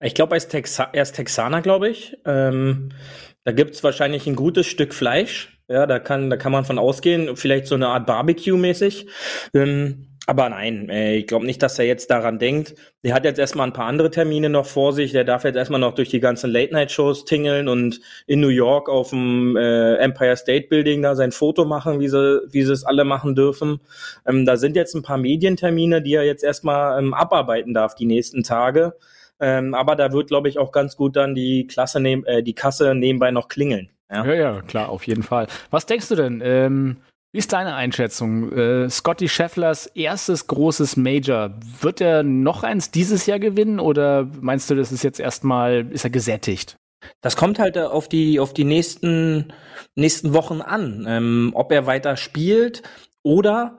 [0.00, 2.16] Ich glaube, er, er ist Texaner, glaube ich.
[2.26, 2.90] Ähm,
[3.44, 5.61] da gibt's wahrscheinlich ein gutes Stück Fleisch.
[5.72, 9.06] Ja, da kann, da kann man von ausgehen, vielleicht so eine Art Barbecue-mäßig.
[9.54, 12.74] Ähm, aber nein, äh, ich glaube nicht, dass er jetzt daran denkt.
[13.02, 15.12] Der hat jetzt erstmal ein paar andere Termine noch vor sich.
[15.12, 19.10] Der darf jetzt erstmal noch durch die ganzen Late-Night-Shows tingeln und in New York auf
[19.10, 23.04] dem äh, Empire State Building da sein Foto machen, wie sie, wie sie es alle
[23.04, 23.80] machen dürfen.
[24.26, 28.06] Ähm, da sind jetzt ein paar Medientermine, die er jetzt erstmal ähm, abarbeiten darf die
[28.06, 28.92] nächsten Tage.
[29.40, 32.54] Ähm, aber da wird, glaube ich, auch ganz gut dann die Klasse nehm, äh, die
[32.54, 33.88] Kasse nebenbei noch klingeln.
[34.12, 34.24] Ja.
[34.26, 35.46] ja, ja, klar, auf jeden Fall.
[35.70, 36.42] Was denkst du denn?
[36.44, 36.98] Ähm,
[37.32, 38.52] wie ist deine Einschätzung?
[38.52, 44.68] Äh, Scotty Schefflers erstes großes Major, wird er noch eins dieses Jahr gewinnen oder meinst
[44.68, 46.76] du, das ist jetzt erstmal, ist er gesättigt?
[47.22, 49.52] Das kommt halt äh, auf die, auf die nächsten,
[49.94, 52.82] nächsten Wochen an, ähm, ob er weiter spielt
[53.22, 53.78] oder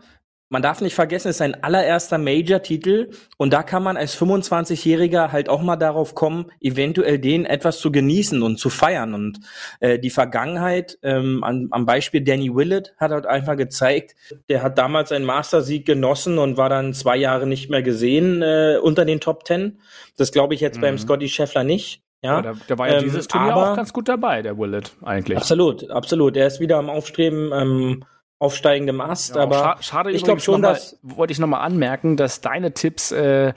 [0.54, 5.32] man darf nicht vergessen, es ist sein allererster Major-Titel und da kann man als 25-Jähriger
[5.32, 9.16] halt auch mal darauf kommen, eventuell den etwas zu genießen und zu feiern.
[9.16, 9.40] Und
[9.80, 14.16] äh, die Vergangenheit, ähm, an, am Beispiel Danny Willett, hat halt einfach gezeigt,
[14.48, 18.78] der hat damals einen Mastersieg genossen und war dann zwei Jahre nicht mehr gesehen äh,
[18.80, 19.80] unter den Top Ten.
[20.18, 20.82] Das glaube ich jetzt mhm.
[20.82, 22.04] beim Scotty Scheffler nicht.
[22.22, 24.94] Ja, der, der, war ja ähm, dieses Turnier aber, auch ganz gut dabei, der Willett,
[25.02, 25.38] eigentlich.
[25.38, 26.38] Absolut, absolut.
[26.38, 27.52] Er ist wieder am Aufstreben.
[27.52, 28.06] Ähm,
[28.44, 29.36] aufsteigendem Ast.
[29.36, 33.12] Ja, aber schade ich glaube schon, dass wollte ich noch mal anmerken, dass deine Tipps
[33.12, 33.54] äh,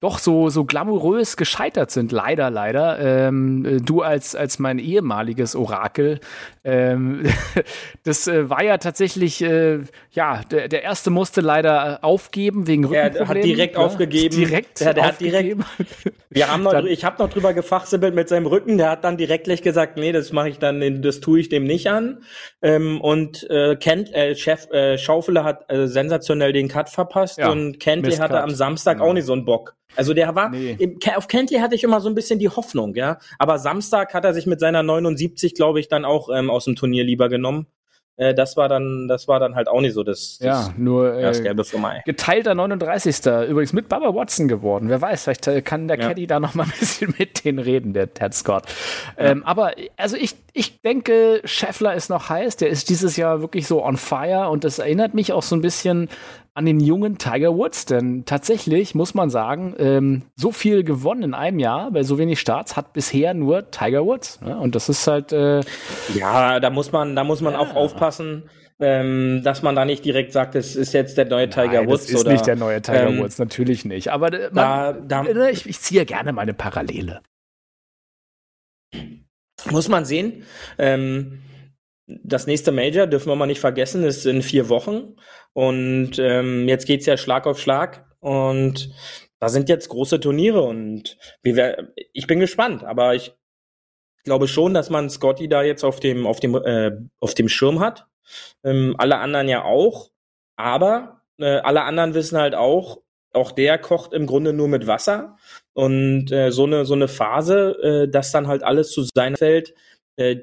[0.00, 2.10] doch so so glamourös gescheitert sind.
[2.10, 2.98] Leider, leider.
[2.98, 6.20] Ähm, äh, du als als mein ehemaliges Orakel.
[6.64, 7.24] Ähm,
[8.04, 13.28] das äh, war ja tatsächlich äh, ja der, der erste musste leider aufgeben wegen Rückenproblemen.
[13.28, 14.36] Er hat direkt ja, aufgegeben.
[14.36, 14.80] Direkt.
[14.80, 15.64] Der, der aufgegeben.
[15.64, 16.20] hat direkt.
[16.32, 18.78] Wir haben noch, ich habe noch drüber gefachsibbelt mit seinem Rücken.
[18.78, 21.64] Der hat dann direkt gleich gesagt, nee, das mache ich dann, das tue ich dem
[21.64, 22.22] nicht an.
[22.62, 27.50] Ähm, und äh, Kent, äh, Chef äh, Schaufeler hat äh, sensationell den Cut verpasst ja,
[27.50, 29.04] und Kentley hatte am Samstag ja.
[29.04, 29.74] auch nicht so einen Bock.
[29.96, 30.78] Also der war, nee.
[31.16, 33.18] auf Kentley hatte ich immer so ein bisschen die Hoffnung, ja.
[33.38, 36.76] Aber Samstag hat er sich mit seiner 79, glaube ich, dann auch ähm, aus dem
[36.76, 37.66] Turnier lieber genommen.
[38.20, 41.14] Äh, das war dann, das war dann halt auch nicht so das, das ja, nur
[41.14, 42.02] äh, das gelbe für Mai.
[42.04, 43.16] Geteilter 39.
[43.48, 44.90] Übrigens mit Baba Watson geworden.
[44.90, 46.08] Wer weiß, vielleicht äh, kann der ja.
[46.08, 48.64] Caddy da noch mal ein bisschen mit denen reden, der Ted Scott.
[49.18, 49.30] Ja.
[49.30, 52.58] Ähm, aber also ich, ich denke, Scheffler ist noch heiß.
[52.58, 55.62] Der ist dieses Jahr wirklich so on fire und das erinnert mich auch so ein
[55.62, 56.10] bisschen
[56.60, 57.86] an den jungen Tiger Woods.
[57.86, 62.38] Denn tatsächlich muss man sagen, ähm, so viel gewonnen in einem Jahr bei so wenig
[62.38, 64.42] Starts hat bisher nur Tiger Woods.
[64.42, 64.58] Ne?
[64.58, 65.32] Und das ist halt.
[65.32, 65.62] Äh,
[66.14, 67.60] ja, da muss man, da muss man ja.
[67.60, 68.50] auch aufpassen.
[68.82, 72.06] Ähm, dass man da nicht direkt sagt, es ist jetzt der neue Tiger Nein, Woods.
[72.06, 74.08] Das ist oder, nicht der neue Tiger ähm, Woods, natürlich nicht.
[74.08, 77.20] Aber äh, man, da, da, äh, ich, ich ziehe gerne meine Parallele.
[79.70, 80.44] Muss man sehen.
[80.78, 81.42] Ähm,
[82.06, 85.16] das nächste Major dürfen wir mal nicht vergessen, ist in vier Wochen.
[85.52, 88.06] Und ähm, jetzt geht's ja Schlag auf Schlag.
[88.20, 88.92] Und
[89.38, 93.34] da sind jetzt große Turniere und wir, ich bin gespannt, aber ich
[94.24, 97.80] glaube schon, dass man Scotty da jetzt auf dem, auf dem, äh, auf dem Schirm
[97.80, 98.06] hat.
[98.62, 100.10] Ähm, alle anderen ja auch.
[100.56, 103.00] Aber äh, alle anderen wissen halt auch,
[103.32, 105.36] auch der kocht im Grunde nur mit Wasser.
[105.72, 109.74] Und äh, so eine so eine Phase, äh, dass dann halt alles zu sein fällt,
[110.16, 110.36] äh,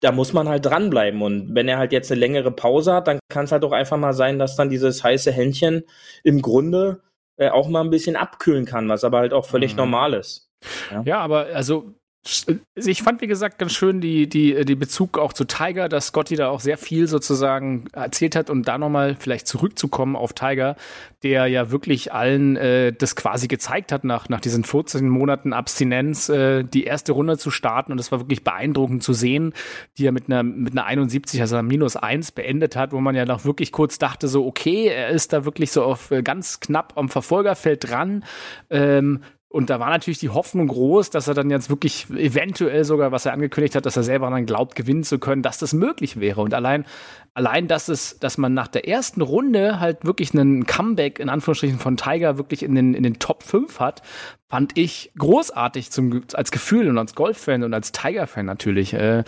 [0.00, 1.22] da muss man halt dranbleiben.
[1.22, 3.96] Und wenn er halt jetzt eine längere Pause hat, dann kann es halt auch einfach
[3.96, 5.84] mal sein, dass dann dieses heiße Händchen
[6.22, 7.02] im Grunde
[7.36, 9.78] äh, auch mal ein bisschen abkühlen kann, was aber halt auch völlig mhm.
[9.78, 10.50] normal ist.
[10.90, 11.02] Ja.
[11.04, 11.94] ja, aber also
[12.74, 16.36] ich fand, wie gesagt, ganz schön die, die, die Bezug auch zu Tiger, dass Scotty
[16.36, 20.76] da auch sehr viel sozusagen erzählt hat und da nochmal vielleicht zurückzukommen auf Tiger,
[21.22, 26.28] der ja wirklich allen äh, das quasi gezeigt hat, nach, nach diesen 14 Monaten Abstinenz
[26.28, 27.92] äh, die erste Runde zu starten.
[27.92, 29.54] Und das war wirklich beeindruckend zu sehen,
[29.96, 33.14] die er mit einer, mit einer 71, also einer minus 1 beendet hat, wo man
[33.14, 36.60] ja noch wirklich kurz dachte, so okay, er ist da wirklich so auf äh, ganz
[36.60, 38.24] knapp am Verfolgerfeld dran,
[38.70, 43.12] ähm, und da war natürlich die Hoffnung groß, dass er dann jetzt wirklich eventuell sogar,
[43.12, 46.20] was er angekündigt hat, dass er selber dann glaubt, gewinnen zu können, dass das möglich
[46.20, 46.42] wäre.
[46.42, 46.84] Und allein,
[47.32, 51.78] allein, dass es, dass man nach der ersten Runde halt wirklich einen Comeback in Anführungsstrichen
[51.78, 54.02] von Tiger wirklich in den, in den Top 5 hat,
[54.50, 58.92] fand ich großartig zum, als Gefühl und als Golffan und als Tiger-Fan natürlich.
[58.92, 59.24] Äh,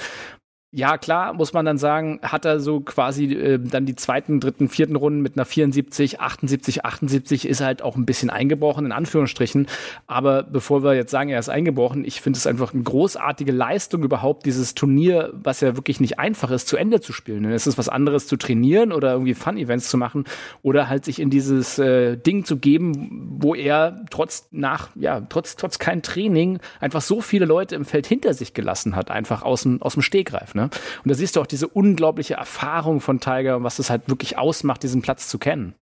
[0.73, 4.69] ja, klar, muss man dann sagen, hat er so quasi äh, dann die zweiten, dritten,
[4.69, 9.67] vierten Runden mit einer 74, 78, 78 ist halt auch ein bisschen eingebrochen, in Anführungsstrichen.
[10.07, 14.05] Aber bevor wir jetzt sagen, er ist eingebrochen, ich finde es einfach eine großartige Leistung
[14.05, 17.43] überhaupt, dieses Turnier, was ja wirklich nicht einfach ist, zu Ende zu spielen.
[17.43, 20.25] Denn es ist was anderes zu trainieren oder irgendwie Fun-Events zu machen
[20.63, 25.57] oder halt sich in dieses äh, Ding zu geben, wo er trotz nach, ja, trotz,
[25.57, 29.63] trotz kein Training einfach so viele Leute im Feld hinter sich gelassen hat, einfach aus
[29.63, 30.55] dem, aus dem Stegreif.
[30.55, 30.60] Ne?
[30.61, 30.71] Ne?
[31.05, 34.39] Und da siehst du auch diese unglaubliche Erfahrung von Tiger und was das halt wirklich
[34.39, 35.75] ausmacht, diesen Platz zu kennen.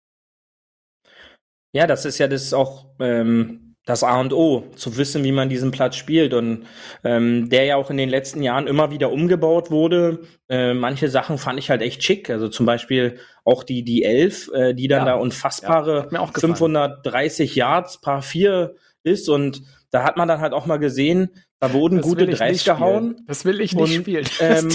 [1.72, 5.48] Ja, das ist ja das auch ähm, das A und O, zu wissen, wie man
[5.48, 6.34] diesen Platz spielt.
[6.34, 6.66] Und
[7.04, 10.20] ähm, der ja auch in den letzten Jahren immer wieder umgebaut wurde.
[10.50, 12.28] Äh, manche Sachen fand ich halt echt schick.
[12.28, 17.54] Also zum Beispiel auch die, die Elf, äh, die dann ja, da unfassbare ja, 530
[17.54, 19.30] Yards, Paar 4 ist.
[19.30, 23.16] Und da hat man dann halt auch mal gesehen, da wurden das gute Dreis gehauen.
[23.26, 24.26] Das will ich nicht und, spielen.
[24.40, 24.68] Ähm,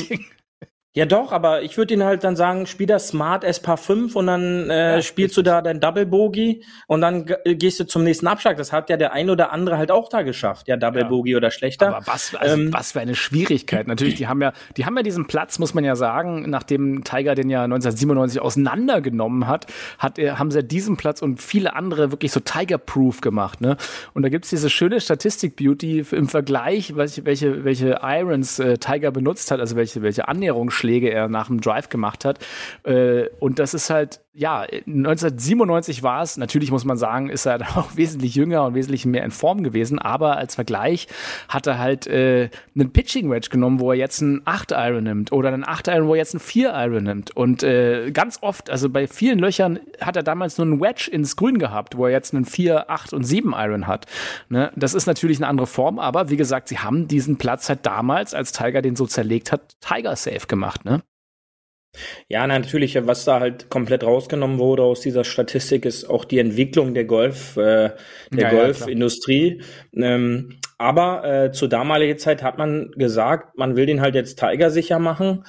[0.96, 4.28] ja, doch, aber ich würde ihn halt dann sagen, spiel das Smart S-Paar 5 und
[4.28, 8.04] dann äh, ja, spielst du da dein Double Bogey und dann äh, gehst du zum
[8.04, 8.58] nächsten Abschlag.
[8.58, 10.68] Das hat ja der ein oder andere halt auch da geschafft.
[10.68, 11.08] Ja, Double ja.
[11.08, 11.96] Bogey oder schlechter.
[11.96, 13.88] Aber was, also, ähm, was für eine Schwierigkeit.
[13.88, 17.34] Natürlich, die haben ja, die haben ja diesen Platz, muss man ja sagen, nachdem Tiger
[17.34, 19.66] den ja 1997 auseinandergenommen hat,
[19.98, 23.62] hat er, haben sie diesen Platz und viele andere wirklich so Tiger-proof gemacht.
[23.62, 23.78] Ne?
[24.14, 29.50] Und da gibt's diese schöne Statistik-Beauty im Vergleich, welche, welche, welche Irons äh, Tiger benutzt
[29.50, 32.46] hat, also welche, welche Annäherung Schläge er nach dem Drive gemacht hat.
[32.84, 37.62] Äh, und das ist halt, ja, 1997 war es, natürlich muss man sagen, ist er
[37.78, 41.08] auch wesentlich jünger und wesentlich mehr in Form gewesen, aber als Vergleich
[41.48, 45.32] hat er halt äh, einen Pitching Wedge genommen, wo er jetzt einen 8 Iron nimmt
[45.32, 47.36] oder einen 8 Iron, wo er jetzt einen 4 Iron nimmt.
[47.36, 51.36] Und äh, ganz oft, also bei vielen Löchern hat er damals nur einen Wedge ins
[51.36, 54.08] Grün gehabt, wo er jetzt einen 4, 8 und 7 Iron hat.
[54.50, 54.72] Ne?
[54.76, 58.34] Das ist natürlich eine andere Form, aber wie gesagt, sie haben diesen Platz halt damals,
[58.34, 61.02] als Tiger den so zerlegt hat, Tiger safe gemacht gemacht, ne?
[62.28, 66.94] Ja, natürlich, was da halt komplett rausgenommen wurde aus dieser Statistik, ist auch die Entwicklung
[66.94, 67.96] der Golf, äh, der
[68.32, 69.62] ja, Golfindustrie.
[69.92, 74.40] Ja, ähm, aber äh, zur damaligen Zeit hat man gesagt, man will den halt jetzt
[74.40, 75.46] Tiger sicher machen.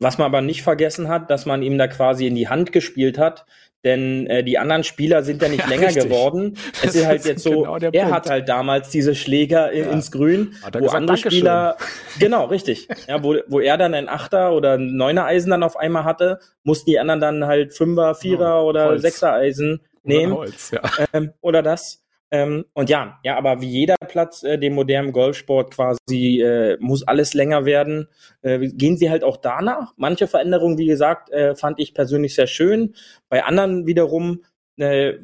[0.00, 3.18] Was man aber nicht vergessen hat, dass man ihm da quasi in die Hand gespielt
[3.18, 3.46] hat,
[3.88, 6.04] denn äh, die anderen Spieler sind ja nicht ja, länger richtig.
[6.04, 6.56] geworden.
[6.82, 8.14] Es ist halt jetzt so, genau er Punkt.
[8.14, 9.90] hat halt damals diese Schläger ja.
[9.90, 11.76] ins Grün, wo gesagt, andere Spieler,
[12.18, 15.76] genau, richtig, ja, wo, wo er dann ein Achter oder ein Neuner Eisen dann auf
[15.76, 19.02] einmal hatte, mussten die anderen dann halt Fünfer, Vierer oh, oder Holz.
[19.02, 20.32] Sechser Eisen nehmen.
[20.32, 20.82] Oder, Holz, ja.
[21.12, 22.04] ähm, oder das.
[22.30, 27.02] Ähm, und ja, ja, aber wie jeder Platz, äh, dem modernen Golfsport quasi, äh, muss
[27.06, 28.08] alles länger werden.
[28.42, 29.94] Äh, gehen sie halt auch danach.
[29.96, 32.94] Manche Veränderungen, wie gesagt, äh, fand ich persönlich sehr schön.
[33.30, 34.44] Bei anderen wiederum,
[34.76, 35.14] äh,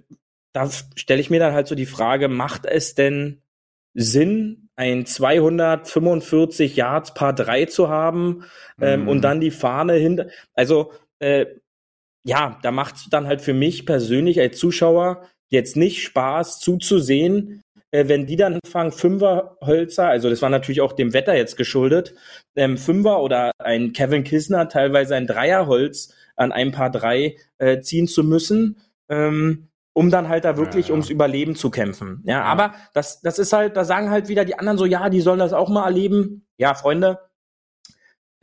[0.52, 3.42] da stelle ich mir dann halt so die Frage, macht es denn
[3.94, 8.44] Sinn, ein 245 Yards Paar 3 zu haben
[8.80, 9.08] ähm, Mhm.
[9.08, 10.26] und dann die Fahne hinter.
[10.54, 11.46] Also äh,
[12.26, 17.62] ja, da macht es dann halt für mich persönlich als Zuschauer jetzt nicht Spaß zuzusehen,
[17.90, 22.14] äh, wenn die dann anfangen, Fünferhölzer, also das war natürlich auch dem Wetter jetzt geschuldet,
[22.56, 28.08] ähm, Fünfer oder ein Kevin Kisner teilweise ein Dreierholz an ein paar drei äh, ziehen
[28.08, 30.94] zu müssen, ähm, um dann halt da wirklich Ja, ja.
[30.94, 32.22] ums Überleben zu kämpfen.
[32.26, 35.20] Ja, aber das, das ist halt, da sagen halt wieder die anderen so, ja, die
[35.20, 36.46] sollen das auch mal erleben.
[36.58, 37.20] Ja, Freunde,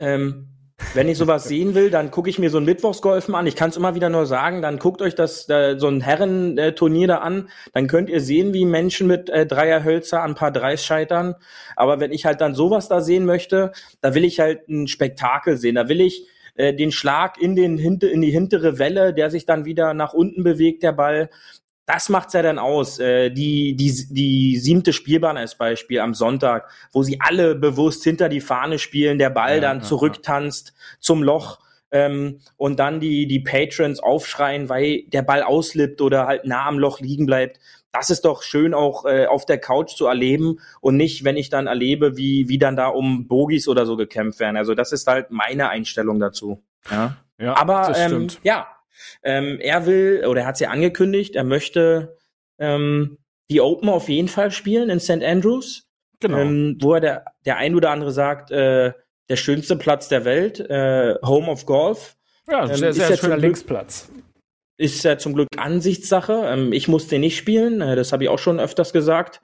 [0.00, 0.48] ähm,
[0.94, 3.46] wenn ich sowas sehen will, dann gucke ich mir so ein Mittwochsgolfen an.
[3.46, 7.08] Ich kann es immer wieder nur sagen, dann guckt euch das äh, so ein Herrenturnier
[7.08, 7.48] da an.
[7.72, 11.34] Dann könnt ihr sehen, wie Menschen mit äh, Dreierhölzer an ein paar Dreis scheitern.
[11.76, 15.56] Aber wenn ich halt dann sowas da sehen möchte, da will ich halt ein Spektakel
[15.56, 15.76] sehen.
[15.76, 19.64] Da will ich äh, den Schlag in den in die hintere Welle, der sich dann
[19.64, 21.30] wieder nach unten bewegt, der Ball.
[21.86, 22.98] Das macht's ja dann aus.
[22.98, 28.28] Äh, die, die, die siebte Spielbahn als Beispiel am Sonntag, wo sie alle bewusst hinter
[28.28, 31.58] die Fahne spielen, der Ball Ja, dann ja, zurücktanzt zum Loch
[31.90, 36.78] ähm, und dann die, die Patrons aufschreien, weil der Ball auslippt oder halt nah am
[36.78, 37.58] Loch liegen bleibt.
[37.90, 41.50] Das ist doch schön auch äh, auf der Couch zu erleben und nicht, wenn ich
[41.50, 44.56] dann erlebe, wie, wie dann da um Bogies oder so gekämpft werden.
[44.56, 46.62] Also das ist halt meine Einstellung dazu.
[46.90, 47.16] Ja.
[47.38, 48.40] Ja, Aber das ähm, stimmt.
[48.44, 48.68] ja,
[49.22, 52.16] ähm, er will, oder er hat es ja angekündigt, er möchte
[52.58, 53.18] ähm,
[53.50, 55.22] die Open auf jeden Fall spielen in St.
[55.22, 55.88] Andrews,
[56.20, 56.38] Genau.
[56.38, 58.92] ähm, wo er der, der ein oder andere sagt, äh,
[59.28, 62.16] der schönste Platz der Welt, äh, Home of Golf.
[62.48, 64.08] ja, ähm, sehr, ist sehr ja schöner Linksplatz.
[64.78, 66.44] Ist ja zum Glück Ansichtssache.
[66.46, 69.40] Ähm, ich muss den nicht spielen, äh, das habe ich auch schon öfters gesagt.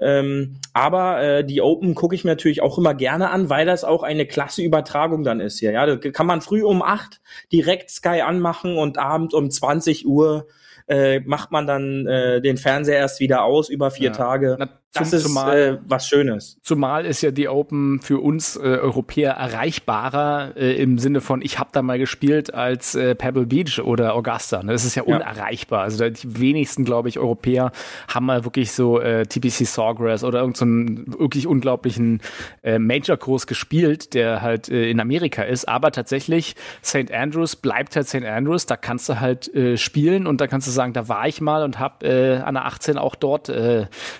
[0.00, 3.84] Ähm, aber äh, die Open gucke ich mir natürlich auch immer gerne an, weil das
[3.84, 5.72] auch eine klasse Übertragung dann ist hier.
[5.72, 7.20] Ja, da kann man früh um acht
[7.52, 10.48] direkt Sky anmachen und abend um 20 Uhr
[10.88, 14.12] äh, macht man dann äh, den Fernseher erst wieder aus über vier Ja.
[14.12, 14.56] Tage.
[14.58, 16.58] Na, das zum- ist zumal- äh, was Schönes.
[16.62, 21.58] Zumal ist ja die Open für uns äh, Europäer erreichbarer äh, im Sinne von, ich
[21.58, 24.62] habe da mal gespielt als äh, Pebble Beach oder Augusta.
[24.62, 24.72] Ne?
[24.72, 25.16] Das ist ja, Ja.
[25.16, 25.80] unerreichbar.
[25.82, 27.72] Also die wenigsten, glaube ich, Europäer
[28.08, 32.20] haben mal wirklich so äh, TPC Sawgrass oder irgendeinen so wirklich unglaublichen
[32.62, 35.68] äh, Major-Kurs gespielt, der halt in Amerika ist.
[35.68, 37.10] Aber tatsächlich, St.
[37.12, 38.24] Andrews bleibt halt St.
[38.24, 38.66] Andrews.
[38.66, 41.78] Da kannst du halt spielen und da kannst du sagen, da war ich mal und
[41.78, 43.48] habe an der 18 auch dort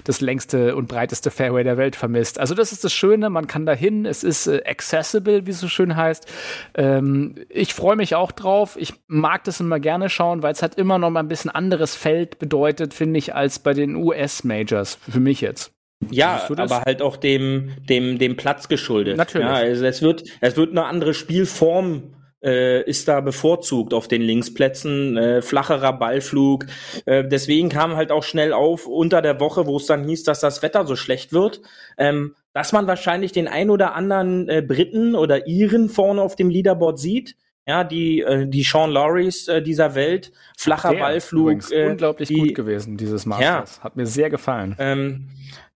[0.04, 2.38] das längste und breiteste Fairway der Welt vermisst.
[2.38, 5.60] Also das ist das Schöne, man kann da hin, es ist äh, accessible, wie es
[5.60, 6.26] so schön heißt.
[6.74, 8.76] Ähm, ich freue mich auch drauf.
[8.78, 11.96] Ich mag das immer gerne schauen, weil es halt immer noch mal ein bisschen anderes
[11.96, 14.98] Feld bedeutet, finde ich, als bei den US-Majors.
[15.10, 15.72] Für mich jetzt.
[16.10, 19.16] Ja, aber halt auch dem, dem, dem Platz geschuldet.
[19.16, 19.46] Natürlich.
[19.46, 24.22] Ja, also es wird, es wird eine andere Spielform äh, ist da bevorzugt auf den
[24.22, 26.66] Linksplätzen, äh, flacherer Ballflug.
[27.06, 30.40] Äh, deswegen kam halt auch schnell auf unter der Woche, wo es dann hieß, dass
[30.40, 31.62] das Wetter so schlecht wird,
[31.98, 36.50] ähm, dass man wahrscheinlich den ein oder anderen äh, Briten oder Iren vorne auf dem
[36.50, 37.36] Leaderboard sieht.
[37.64, 41.42] Ja, die, äh, die Sean Lorries äh, dieser Welt, flacher Der Ballflug.
[41.42, 43.80] übrigens äh, unglaublich die, gut gewesen, dieses Masters.
[43.84, 44.74] Hat mir sehr gefallen.
[44.80, 45.28] ähm,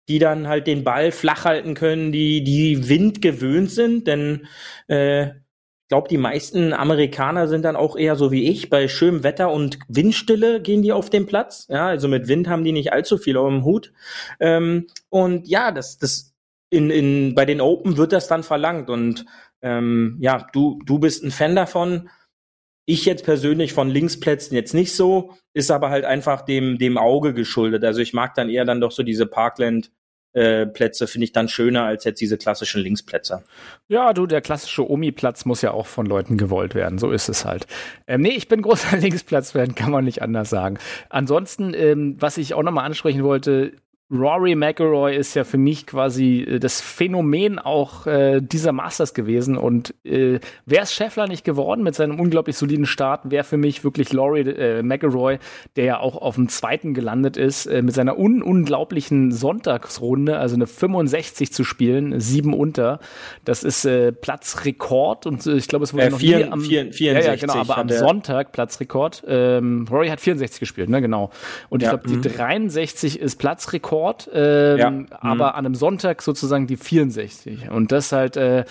[0.09, 4.47] die dann halt den Ball flach halten können, die die Wind gewöhnt sind, denn
[4.89, 5.29] äh,
[5.89, 9.79] glaube, die meisten Amerikaner sind dann auch eher so wie ich, bei schönem Wetter und
[9.89, 11.67] Windstille gehen die auf den Platz.
[11.69, 13.93] Ja, also mit Wind haben die nicht allzu viel auf dem Hut.
[14.41, 16.35] Ähm, und ja, das, das
[16.71, 18.91] in, in, bei den Open wird das dann verlangt.
[18.91, 19.27] Und
[19.63, 22.09] ähm, ja, du, du bist ein Fan davon.
[22.85, 27.35] Ich jetzt persönlich von Linksplätzen jetzt nicht so, ist aber halt einfach dem, dem Auge
[27.35, 27.85] geschuldet.
[27.85, 29.91] Also ich mag dann eher dann doch so diese Parkland
[30.37, 33.43] äh, Plätze, finde ich dann schöner als jetzt diese klassischen Linksplätze.
[33.89, 36.99] Ja, du, der klassische Omi-Platz muss ja auch von Leuten gewollt werden.
[36.99, 37.67] So ist es halt.
[38.07, 40.79] Ähm, nee, ich bin großer Linksplatz-Fan, kann man nicht anders sagen.
[41.09, 43.73] Ansonsten, ähm, was ich auch nochmal ansprechen wollte,
[44.09, 49.57] Rory McIlroy ist ja für mich quasi äh, das Phänomen auch äh, dieser Masters gewesen.
[49.57, 53.83] Und äh, wäre es Scheffler nicht geworden mit seinem unglaublich soliden Start, wäre für mich
[53.83, 55.39] wirklich Rory äh, McIlroy,
[55.75, 60.55] der ja auch auf dem zweiten gelandet ist, äh, mit seiner un unglaublichen Sonntagsrunde, also
[60.55, 63.01] eine 65 zu spielen, sieben unter.
[63.45, 66.61] Das ist äh, Platzrekord und äh, ich glaube, es wurde Äh, noch vier- nie am
[66.61, 66.93] vier- ja, ja,
[67.33, 67.89] 64 genau, aber am.
[67.89, 69.25] Sonntag Platzrekord.
[69.27, 71.31] Ähm, Rory hat 64 gespielt, ne, genau.
[71.71, 73.96] Und ich Ja, glaube, die 63 ist Platzrekord,
[74.33, 75.07] ähm, Ja, mhm.
[75.21, 77.71] aber an einem Sonntag sozusagen die 64.
[77.71, 78.65] Und das halt, äh,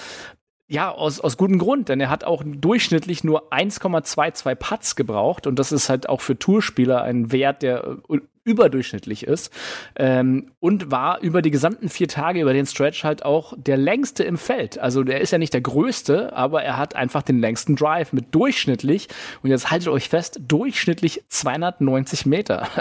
[0.67, 5.59] ja, aus, aus gutem Grund, denn er hat auch durchschnittlich nur 1,22 Putts gebraucht und
[5.59, 9.51] das ist halt auch für Tourspieler ein Wert, der äh, überdurchschnittlich ist
[9.95, 14.23] ähm, und war über die gesamten vier Tage über den Stretch halt auch der längste
[14.23, 14.77] im Feld.
[14.77, 18.33] Also der ist ja nicht der größte, aber er hat einfach den längsten Drive mit
[18.35, 19.09] durchschnittlich
[19.41, 22.67] und jetzt haltet euch fest, durchschnittlich 290 Meter.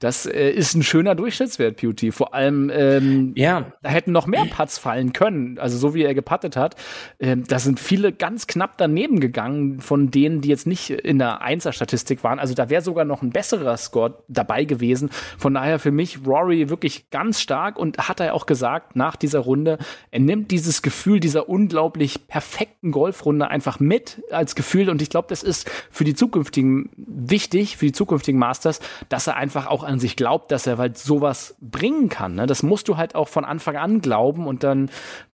[0.00, 2.10] Das äh, ist ein schöner Durchschnittswert, Beauty.
[2.10, 3.72] Vor allem, ähm, ja.
[3.82, 5.58] da hätten noch mehr Putts fallen können.
[5.58, 6.74] Also so wie er gepattet hat,
[7.20, 11.42] ähm, da sind viele ganz knapp daneben gegangen von denen, die jetzt nicht in der
[11.42, 12.40] Einser-Statistik waren.
[12.40, 15.01] Also da wäre sogar noch ein besserer Score dabei gewesen.
[15.38, 19.40] Von daher für mich Rory wirklich ganz stark und hat er auch gesagt nach dieser
[19.40, 19.78] Runde,
[20.10, 25.28] er nimmt dieses Gefühl dieser unglaublich perfekten Golfrunde einfach mit als Gefühl und ich glaube,
[25.28, 29.98] das ist für die zukünftigen wichtig, für die zukünftigen Masters, dass er einfach auch an
[29.98, 32.34] sich glaubt, dass er halt sowas bringen kann.
[32.34, 32.46] Ne?
[32.46, 34.90] Das musst du halt auch von Anfang an glauben und dann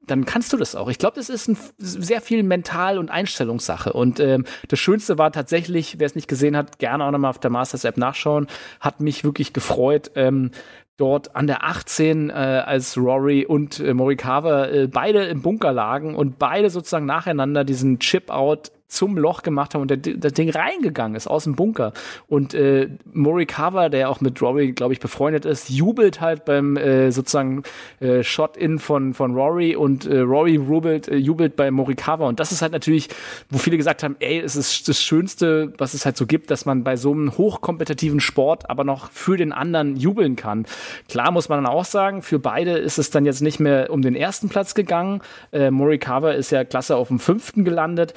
[0.07, 0.89] dann kannst du das auch.
[0.89, 3.93] Ich glaube, das ist ein, sehr viel Mental- und Einstellungssache.
[3.93, 7.39] Und ähm, das Schönste war tatsächlich, wer es nicht gesehen hat, gerne auch nochmal auf
[7.39, 8.47] der Masters-App nachschauen.
[8.81, 10.11] Hat mich wirklich gefreut.
[10.15, 10.51] Ähm,
[10.97, 16.15] dort an der 18, äh, als Rory und äh, Morikawa äh, beide im Bunker lagen
[16.15, 21.17] und beide sozusagen nacheinander diesen Chip-Out zum Loch gemacht haben und der, das Ding reingegangen
[21.17, 21.93] ist aus dem Bunker.
[22.29, 27.11] Und äh, Morikawa, der auch mit Rory, glaube ich, befreundet ist, jubelt halt beim äh,
[27.11, 27.63] sozusagen
[28.01, 32.29] äh, Shot-In von, von Rory und äh, Rory jubelt, äh, jubelt bei Morikawa.
[32.29, 33.09] Und das ist halt natürlich,
[33.51, 36.65] wo viele gesagt haben, ey, es ist das Schönste, was es halt so gibt, dass
[36.65, 40.67] man bei so einem hochkompetitiven Sport aber noch für den anderen jubeln kann.
[41.09, 44.03] Klar muss man dann auch sagen, für beide ist es dann jetzt nicht mehr um
[44.03, 45.21] den ersten Platz gegangen.
[45.53, 48.15] Äh, Morikawa ist ja klasse auf dem fünften gelandet.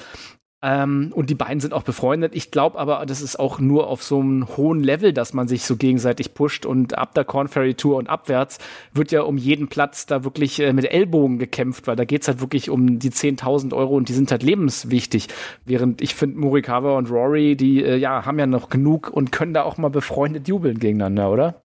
[0.60, 2.34] Ähm, und die beiden sind auch befreundet.
[2.34, 5.62] Ich glaube aber, das ist auch nur auf so einem hohen Level, dass man sich
[5.62, 6.66] so gegenseitig pusht.
[6.66, 8.58] Und ab der Corn Ferry Tour und abwärts
[8.92, 12.40] wird ja um jeden Platz da wirklich äh, mit Ellbogen gekämpft, weil da geht's halt
[12.40, 15.28] wirklich um die 10.000 Euro und die sind halt lebenswichtig.
[15.64, 19.54] Während ich finde, Morikawa und Rory, die äh, ja, haben ja noch genug und können
[19.54, 21.62] da auch mal befreundet jubeln gegeneinander, oder?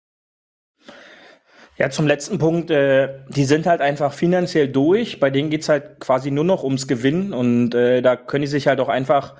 [1.78, 5.19] Ja, zum letzten Punkt, äh, die sind halt einfach finanziell durch.
[5.19, 8.67] Bei denen geht's halt quasi nur noch ums Gewinnen und äh, da können die sich
[8.67, 9.36] halt auch einfach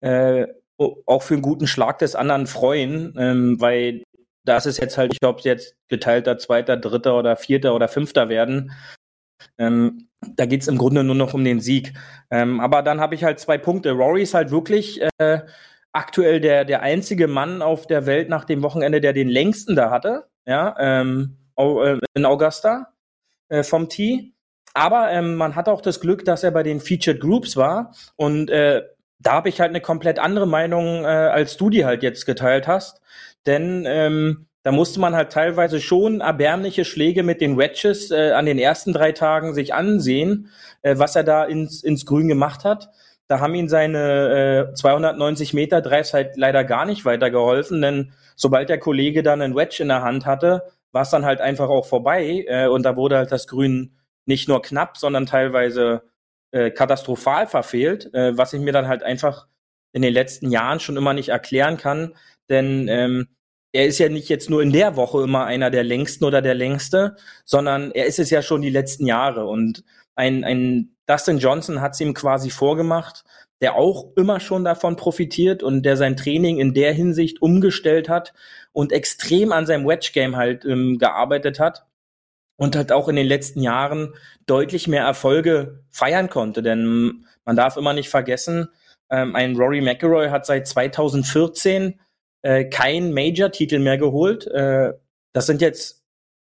[0.00, 0.46] äh,
[0.78, 4.02] auch für einen guten Schlag des anderen freuen, ähm, weil
[4.44, 8.72] das ist jetzt halt, ich glaube, jetzt geteilter Zweiter, Dritter oder Vierter oder Fünfter werden.
[9.58, 11.94] Ähm, da geht's im Grunde nur noch um den Sieg.
[12.30, 13.92] Ähm, aber dann habe ich halt zwei Punkte.
[13.92, 15.40] Rory ist halt wirklich äh,
[15.92, 19.90] aktuell der, der einzige Mann auf der Welt nach dem Wochenende, der den längsten da
[19.90, 20.26] hatte.
[20.46, 22.88] Ja, ähm, äh, in Augusta
[23.48, 24.32] äh, vom Tee.
[24.74, 27.94] Aber ähm, man hat auch das Glück, dass er bei den Featured Groups war.
[28.16, 28.82] Und äh,
[29.20, 32.66] da habe ich halt eine komplett andere Meinung, äh, als du die halt jetzt geteilt
[32.66, 33.00] hast.
[33.46, 38.46] Denn ähm, da musste man halt teilweise schon erbärmliche Schläge mit den Wedges äh, an
[38.46, 40.50] den ersten drei Tagen sich ansehen,
[40.82, 42.88] äh, was er da ins, ins Grün gemacht hat.
[43.28, 48.68] Da haben ihn seine äh, 290 Meter Drives halt leider gar nicht weitergeholfen, denn sobald
[48.68, 50.62] der Kollege dann einen Wedge in der Hand hatte,
[50.94, 54.48] war es dann halt einfach auch vorbei äh, und da wurde halt das Grün nicht
[54.48, 56.04] nur knapp, sondern teilweise
[56.52, 59.48] äh, katastrophal verfehlt, äh, was ich mir dann halt einfach
[59.92, 62.14] in den letzten Jahren schon immer nicht erklären kann,
[62.48, 63.28] denn ähm,
[63.72, 66.54] er ist ja nicht jetzt nur in der Woche immer einer der längsten oder der
[66.54, 69.46] längste, sondern er ist es ja schon die letzten Jahre.
[69.46, 69.82] Und
[70.14, 73.24] ein, ein Dustin Johnson hat es ihm quasi vorgemacht,
[73.60, 78.32] der auch immer schon davon profitiert und der sein Training in der Hinsicht umgestellt hat
[78.74, 81.86] und extrem an seinem Wedge-Game halt ähm, gearbeitet hat
[82.56, 84.14] und hat auch in den letzten Jahren
[84.46, 86.62] deutlich mehr Erfolge feiern konnte.
[86.62, 88.68] Denn man darf immer nicht vergessen,
[89.10, 92.00] ähm, ein Rory McIlroy hat seit 2014
[92.42, 94.46] äh, keinen Major-Titel mehr geholt.
[94.48, 94.92] Äh,
[95.32, 96.02] das sind jetzt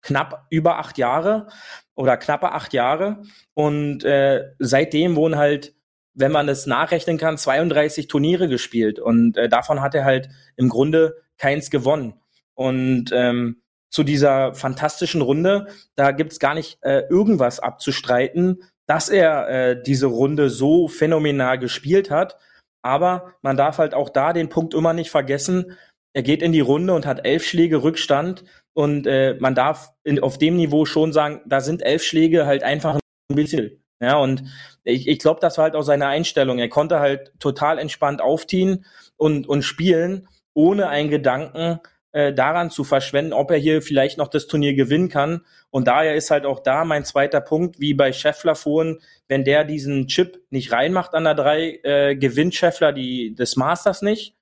[0.02, 1.48] knapp über acht Jahre
[1.94, 3.22] oder knappe acht Jahre.
[3.54, 5.74] Und äh, seitdem wurden halt,
[6.12, 8.98] wenn man es nachrechnen kann, 32 Turniere gespielt.
[8.98, 12.14] Und äh, davon hat er halt im Grunde keins gewonnen.
[12.54, 15.66] Und ähm, zu dieser fantastischen Runde,
[15.96, 22.10] da gibt's gar nicht äh, irgendwas abzustreiten, dass er äh, diese Runde so phänomenal gespielt
[22.10, 22.36] hat.
[22.82, 25.76] Aber man darf halt auch da den Punkt immer nicht vergessen.
[26.12, 28.44] Er geht in die Runde und hat elf Schläge Rückstand.
[28.72, 32.62] Und äh, man darf in, auf dem Niveau schon sagen, da sind elf Schläge halt
[32.62, 32.98] einfach
[33.30, 33.82] ein bisschen.
[34.02, 34.44] Ja, und
[34.84, 36.58] ich, ich glaube, das war halt auch seine Einstellung.
[36.58, 38.86] Er konnte halt total entspannt aufziehen
[39.16, 41.80] und, und spielen ohne einen Gedanken
[42.12, 45.44] äh, daran zu verschwenden, ob er hier vielleicht noch das Turnier gewinnen kann.
[45.70, 48.98] Und daher ist halt auch da mein zweiter Punkt, wie bei Scheffler vorhin,
[49.28, 54.02] wenn der diesen Chip nicht reinmacht an der drei, äh, gewinnt Scheffler die, des Masters
[54.02, 54.34] nicht.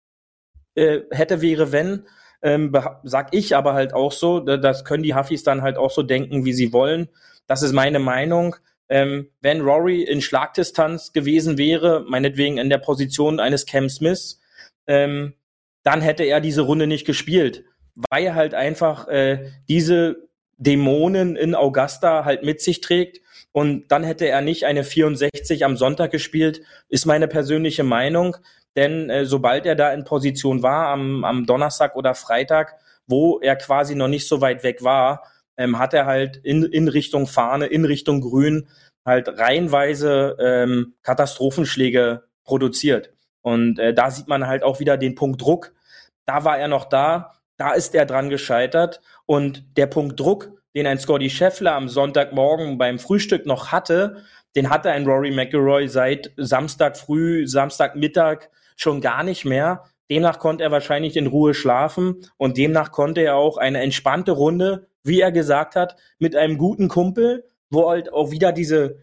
[0.75, 2.07] Äh, hätte, wäre, wenn.
[2.41, 6.03] Ähm, sag ich aber halt auch so, das können die Huffis dann halt auch so
[6.03, 7.09] denken, wie sie wollen.
[7.49, 8.57] Das ist meine Meinung.
[8.89, 14.41] Ähm, wenn Rory in Schlagdistanz gewesen wäre, meinetwegen in der Position eines Cam Smiths,
[14.87, 15.35] ähm,
[15.89, 17.65] dann hätte er diese Runde nicht gespielt.
[18.11, 20.29] weil er halt einfach äh, diese
[20.59, 23.23] Dämonen in Augusta halt mit sich trägt.
[23.53, 26.61] Und dann hätte er nicht eine 64 am Sonntag gespielt,
[26.91, 28.37] ist meine persönliche Meinung.
[28.77, 32.75] Denn äh, sobald er da in Position war, am, am Donnerstag oder Freitag,
[33.07, 35.23] wo er quasi noch nicht so weit weg war,
[35.57, 38.69] ähm, hat er halt in, in Richtung Fahne, in Richtung Grün
[39.07, 43.15] halt reihenweise ähm, Katastrophenschläge produziert.
[43.41, 45.73] Und äh, da sieht man halt auch wieder den Punkt Druck.
[46.29, 49.01] Da war er noch da, da ist er dran gescheitert.
[49.25, 54.25] Und der Punkt Druck, den ein Scotty Scheffler am Sonntagmorgen beim Frühstück noch hatte,
[54.55, 59.85] den hatte ein Rory McIlroy seit Samstag früh, Samstagmittag schon gar nicht mehr.
[60.11, 64.87] Demnach konnte er wahrscheinlich in Ruhe schlafen und demnach konnte er auch eine entspannte Runde,
[65.03, 68.99] wie er gesagt hat, mit einem guten Kumpel, wo halt auch wieder diese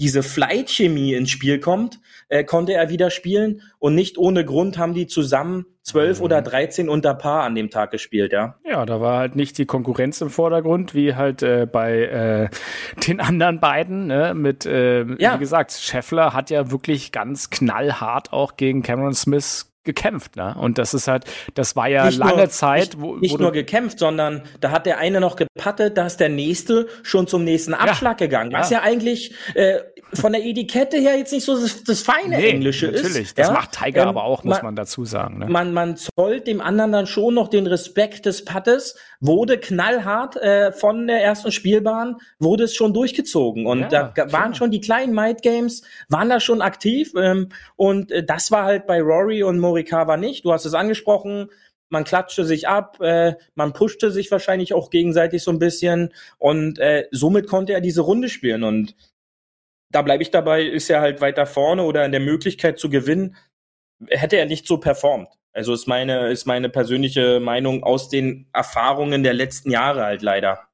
[0.00, 4.94] diese Flight-Chemie ins Spiel kommt, äh, konnte er wieder spielen und nicht ohne Grund haben
[4.94, 6.24] die zusammen zwölf mhm.
[6.24, 8.56] oder dreizehn unter Paar an dem Tag gespielt, ja.
[8.64, 12.48] Ja, da war halt nicht die Konkurrenz im Vordergrund, wie halt äh, bei äh,
[13.06, 14.32] den anderen beiden, ne?
[14.34, 15.34] mit, äh, ja.
[15.34, 20.54] wie gesagt, Scheffler hat ja wirklich ganz knallhart auch gegen Cameron Smith gekämpft, ne?
[20.58, 21.24] Und das ist halt,
[21.54, 24.70] das war ja nicht lange nur, Zeit, nicht, wo nicht wo nur gekämpft, sondern da
[24.70, 28.52] hat der eine noch gepattet, da ist der nächste schon zum nächsten Abschlag ja, gegangen,
[28.52, 29.78] was ja, ja eigentlich äh,
[30.12, 33.04] von der Etikette her jetzt nicht so das, das feine nee, Englische natürlich.
[33.04, 33.10] ist.
[33.12, 33.52] Natürlich, das ja?
[33.52, 35.38] macht Tiger ähm, aber auch, muss man, man dazu sagen.
[35.38, 35.46] Ne?
[35.46, 40.72] Man, man zollt dem anderen dann schon noch den Respekt des Pattes, wurde knallhart äh,
[40.72, 45.42] von der ersten Spielbahn, wurde es schon durchgezogen und da waren schon die kleinen Might
[45.42, 49.70] Games, waren da schon aktiv ähm, und äh, das war halt bei Rory und Mo
[49.80, 50.44] Morikawa nicht.
[50.44, 51.50] Du hast es angesprochen,
[51.88, 56.78] man klatschte sich ab, äh, man pushte sich wahrscheinlich auch gegenseitig so ein bisschen und
[56.78, 58.94] äh, somit konnte er diese Runde spielen und
[59.90, 63.36] da bleibe ich dabei, ist er halt weiter vorne oder in der Möglichkeit zu gewinnen,
[64.08, 65.28] hätte er nicht so performt.
[65.52, 70.68] Also ist meine, ist meine persönliche Meinung aus den Erfahrungen der letzten Jahre halt leider.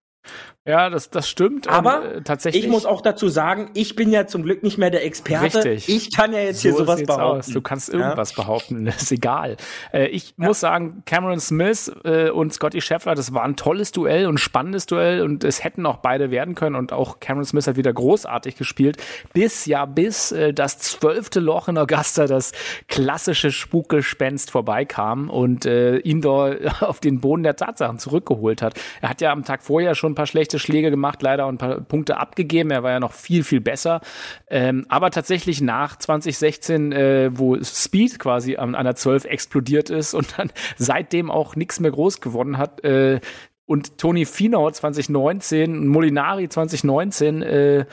[0.67, 1.69] Ja, das, das stimmt.
[1.69, 2.65] Aber ähm, äh, tatsächlich.
[2.65, 5.65] Ich muss auch dazu sagen, ich bin ja zum Glück nicht mehr der Experte.
[5.65, 5.89] Richtig.
[5.89, 7.39] Ich kann ja jetzt so hier sowas behaupten.
[7.39, 7.47] Aus.
[7.47, 8.43] Du kannst irgendwas ja?
[8.43, 9.57] behaupten, ist egal.
[9.93, 10.47] Äh, ich ja.
[10.47, 14.87] muss sagen, Cameron Smith äh, und Scotty Scheffler, das war ein tolles Duell und spannendes
[14.87, 18.57] Duell und es hätten auch beide werden können und auch Cameron Smith hat wieder großartig
[18.57, 18.97] gespielt.
[19.33, 22.51] Bis ja, bis äh, das zwölfte Loch in Augusta, das
[22.89, 28.75] klassische Spukgespenst vorbeikam und äh, ihn da auf den Boden der Tatsachen zurückgeholt hat.
[29.01, 31.59] Er hat ja am Tag vorher schon ein paar schlechte schlechte Schläge gemacht, leider ein
[31.59, 32.71] paar Punkte abgegeben.
[32.71, 34.01] Er war ja noch viel, viel besser.
[34.49, 40.39] Ähm, aber tatsächlich nach 2016, äh, wo Speed quasi an einer 12 explodiert ist und
[40.39, 43.21] dann seitdem auch nichts mehr groß gewonnen hat, äh,
[43.69, 47.87] und Tony Finau 2019, Molinari 2019, äh,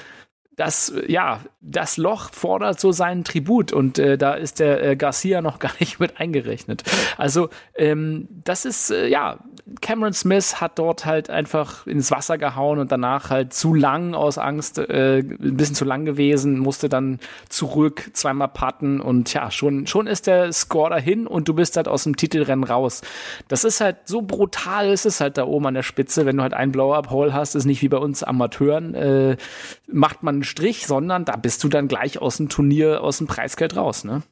[0.55, 5.41] das, ja, das Loch fordert so seinen Tribut und äh, da ist der äh, Garcia
[5.41, 6.83] noch gar nicht mit eingerechnet.
[7.17, 9.39] Also ähm, das ist, äh, ja,
[9.81, 14.37] Cameron Smith hat dort halt einfach ins Wasser gehauen und danach halt zu lang aus
[14.37, 19.87] Angst, äh, ein bisschen zu lang gewesen, musste dann zurück, zweimal patten und ja, schon,
[19.87, 23.01] schon ist der Score dahin und du bist halt aus dem Titelrennen raus.
[23.47, 26.43] Das ist halt so brutal, ist es halt da oben an der Spitze, wenn du
[26.43, 29.37] halt einen Blow-Up-Hole hast, ist nicht wie bei uns Amateuren, äh,
[29.87, 33.27] macht man einen Strich, sondern da bist du dann gleich aus dem Turnier, aus dem
[33.27, 34.23] Preisgeld raus, ne?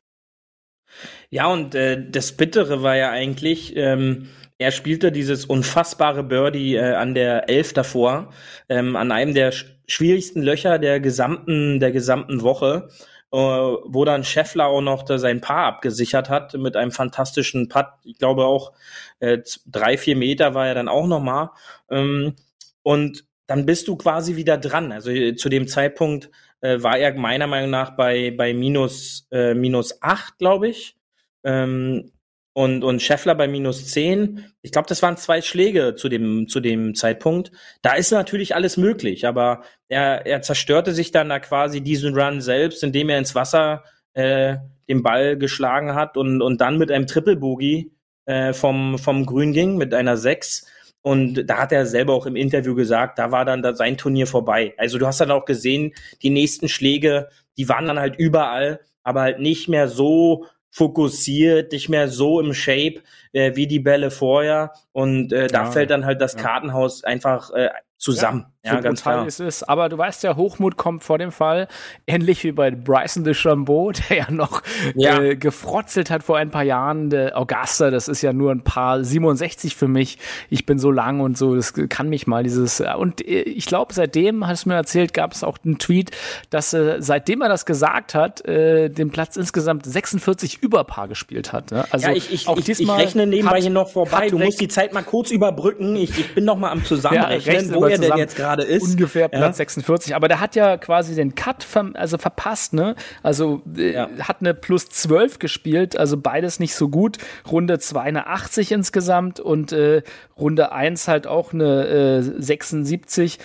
[1.29, 6.93] Ja, und äh, das Bittere war ja eigentlich, ähm, er spielte dieses unfassbare Birdie äh,
[6.93, 8.31] an der Elf davor,
[8.69, 12.87] ähm, an einem der sch schwierigsten Löcher der gesamten, der gesamten Woche,
[13.33, 17.87] äh, wo dann Scheffler auch noch da sein Paar abgesichert hat mit einem fantastischen Putt.
[18.03, 18.71] Ich glaube auch
[19.19, 21.51] äh, drei, vier Meter war er dann auch noch mal.
[21.89, 22.35] Ähm,
[22.83, 24.91] und dann bist du quasi wieder dran.
[24.91, 26.29] Also äh, zu dem Zeitpunkt
[26.61, 30.95] äh, war er meiner Meinung nach bei, bei minus, äh, minus acht, glaube ich.
[31.43, 32.11] Ähm,
[32.53, 34.45] und, und Scheffler bei minus zehn.
[34.61, 37.51] Ich glaube, das waren zwei Schläge zu dem, zu dem Zeitpunkt.
[37.81, 42.41] Da ist natürlich alles möglich, aber er, er zerstörte sich dann da quasi diesen Run
[42.41, 43.83] selbst, indem er ins Wasser
[44.13, 44.57] äh,
[44.89, 47.93] den Ball geschlagen hat und, und dann mit einem Triple Bogey
[48.25, 50.65] äh, vom, vom Grün ging, mit einer sechs
[51.01, 54.73] und da hat er selber auch im Interview gesagt, da war dann sein Turnier vorbei.
[54.77, 59.21] Also du hast dann auch gesehen, die nächsten Schläge, die waren dann halt überall, aber
[59.21, 63.01] halt nicht mehr so fokussiert, nicht mehr so im Shape
[63.33, 64.73] äh, wie die Bälle vorher.
[64.93, 66.41] Und äh, da ja, fällt dann halt das ja.
[66.41, 67.69] Kartenhaus einfach äh,
[68.01, 68.47] zusammen.
[68.65, 69.63] ja, so ganz es ist.
[69.63, 71.67] Aber du weißt ja, Hochmut kommt vor dem Fall.
[72.07, 74.63] Ähnlich wie bei Bryson DeChambeau, der ja noch
[74.95, 75.21] ja.
[75.21, 77.11] Äh, gefrotzelt hat vor ein paar Jahren.
[77.11, 80.17] Der Augusta, das ist ja nur ein paar 67 für mich.
[80.49, 82.81] Ich bin so lang und so, das kann mich mal dieses.
[82.81, 86.09] Und äh, ich glaube, seitdem, hast du mir erzählt, gab es auch einen Tweet,
[86.49, 91.71] dass äh, seitdem er das gesagt hat, äh, den Platz insgesamt 46 Überpaar gespielt hat.
[91.71, 91.85] Ne?
[91.91, 94.29] Also ja, ich, ich, auch ich, diesmal ich rechne nebenbei hat, hier noch vorbei.
[94.29, 95.95] Du musst die Zeit mal kurz überbrücken.
[95.95, 98.83] Ich, ich bin noch mal am Zusammenrechnen, ja, wo er denn jetzt gerade ist.
[98.83, 99.65] Ungefähr Platz ja.
[99.65, 100.15] 46.
[100.15, 102.73] Aber der hat ja quasi den Cut ver also verpasst.
[102.73, 102.95] Ne?
[103.23, 104.09] Also äh, ja.
[104.19, 105.97] hat eine plus 12 gespielt.
[105.97, 107.17] Also beides nicht so gut.
[107.49, 110.03] Runde 2 eine 80 insgesamt und äh,
[110.37, 113.39] Runde 1 halt auch eine äh, 76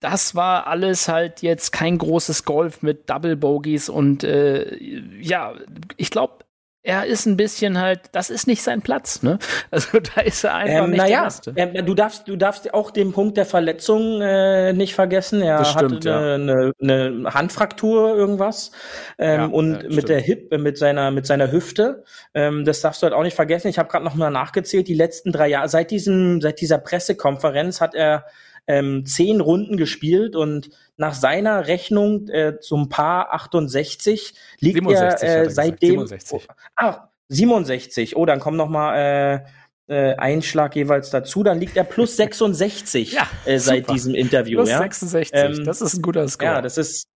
[0.00, 4.76] das war alles halt jetzt kein großes Golf mit Double Bogies und äh,
[5.20, 5.52] ja,
[5.98, 6.44] ich glaube,
[6.82, 9.38] er ist ein bisschen halt, das ist nicht sein Platz, ne?
[9.70, 12.90] Also da ist er einfach ähm, nicht naja, der äh, du darfst, du darfst auch
[12.90, 15.42] den Punkt der Verletzung äh, nicht vergessen.
[15.42, 16.34] Er das stimmt, hatte ja.
[16.34, 18.70] eine, eine Handfraktur irgendwas
[19.18, 20.08] ähm, ja, und ja, mit stimmt.
[20.08, 22.04] der Hip, äh, mit seiner, mit seiner Hüfte.
[22.32, 23.68] Ähm, das darfst du halt auch nicht vergessen.
[23.68, 24.88] Ich habe gerade noch mal nachgezählt.
[24.88, 28.24] Die letzten drei Jahre, seit diesem, seit dieser Pressekonferenz hat er
[28.70, 35.42] ähm, zehn Runden gespielt und nach seiner Rechnung äh, zum Paar 68 liegt 67, er
[35.42, 36.06] äh, seitdem.
[36.06, 36.48] 67.
[36.48, 38.16] Oh, ah, 67.
[38.16, 39.44] Oh, dann kommt noch mal
[39.88, 41.42] äh, äh, Einschlag jeweils dazu.
[41.42, 43.92] Dann liegt er plus 66 ja, äh, seit super.
[43.92, 44.58] diesem Interview.
[44.58, 44.78] Plus ja?
[44.78, 45.30] 66.
[45.32, 46.52] Ähm, das ist ein guter Score.
[46.52, 47.08] Ja, das ist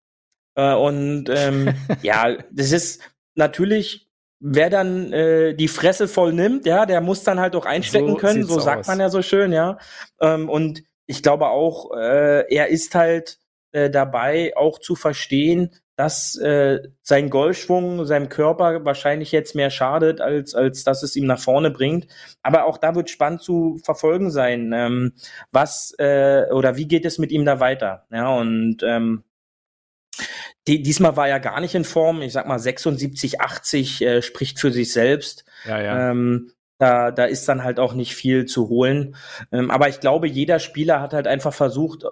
[0.56, 3.02] äh, und ähm, ja, das ist
[3.36, 4.10] natürlich
[4.46, 8.16] wer dann äh, die Fresse voll nimmt, ja, der muss dann halt auch einstecken so
[8.16, 8.88] können, so sagt aus.
[8.88, 9.78] man ja so schön, ja.
[10.20, 13.40] Ähm, und ich glaube auch, äh, er ist halt
[13.72, 20.22] äh, dabei, auch zu verstehen, dass äh, sein Golfschwung seinem Körper wahrscheinlich jetzt mehr schadet,
[20.22, 22.08] als, als dass es ihm nach vorne bringt.
[22.42, 25.14] Aber auch da wird spannend zu verfolgen sein, ähm,
[25.52, 28.08] was äh, oder wie geht es mit ihm da weiter.
[28.12, 29.24] Ja, und ähm,
[30.68, 32.22] die, diesmal war er gar nicht in Form.
[32.22, 35.46] Ich sag mal 76, 80 äh, spricht für sich selbst.
[35.66, 36.12] Ja, ja.
[36.12, 36.52] Ähm,
[36.84, 39.16] da, da ist dann halt auch nicht viel zu holen.
[39.52, 42.04] Ähm, aber ich glaube, jeder Spieler hat halt einfach versucht,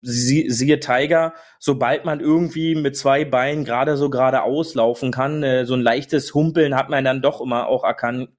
[0.00, 5.66] sie, siehe Tiger, sobald man irgendwie mit zwei Beinen gerade so gerade auslaufen kann, äh,
[5.66, 8.30] so ein leichtes Humpeln hat man dann doch immer auch erkannt,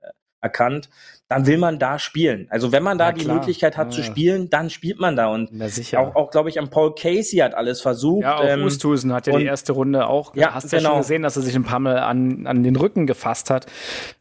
[0.42, 0.90] erkannt
[1.32, 2.48] dann will man da spielen.
[2.50, 5.28] Also wenn man da ja, die Möglichkeit hat ja, zu spielen, dann spielt man da.
[5.28, 5.50] Und
[5.96, 8.24] auch, auch glaube ich, am Paul Casey hat alles versucht.
[8.24, 8.66] Ja, auch ähm,
[9.14, 10.36] hat ja die erste Runde auch.
[10.36, 10.84] Ja, hast genau.
[10.84, 13.66] ja schon gesehen, dass er sich ein paar Mal an, an den Rücken gefasst hat.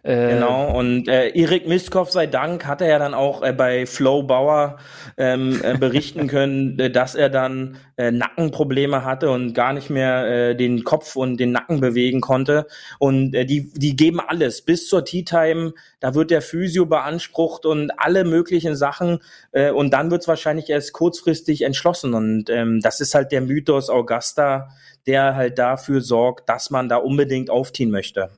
[0.05, 0.71] Äh, genau.
[0.79, 4.77] Und äh, Erik Miskov sei Dank hat er ja dann auch äh, bei Flo Bauer
[5.17, 10.27] ähm, äh, berichten können, äh, dass er dann äh, Nackenprobleme hatte und gar nicht mehr
[10.27, 12.67] äh, den Kopf und den Nacken bewegen konnte.
[12.99, 15.75] Und äh, die, die geben alles bis zur Tea Time.
[16.01, 19.19] Da wird der Physio beansprucht und alle möglichen Sachen.
[19.53, 22.15] Äh, und dann wird es wahrscheinlich erst kurzfristig entschlossen.
[22.15, 24.71] Und ähm, das ist halt der Mythos Augusta,
[25.07, 28.31] der halt dafür sorgt, dass man da unbedingt aufziehen möchte.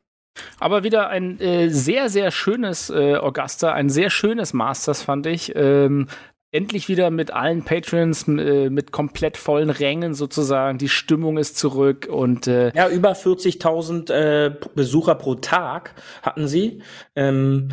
[0.59, 5.53] Aber wieder ein äh, sehr, sehr schönes äh, Augusta, ein sehr schönes Masters, fand ich.
[5.55, 6.09] Ähm,
[6.53, 10.79] endlich wieder mit allen Patrons, äh, mit komplett vollen Rängen sozusagen.
[10.79, 16.83] Die Stimmung ist zurück und äh, ja, über 40.000 äh, Besucher pro Tag hatten sie.
[17.17, 17.71] Ähm,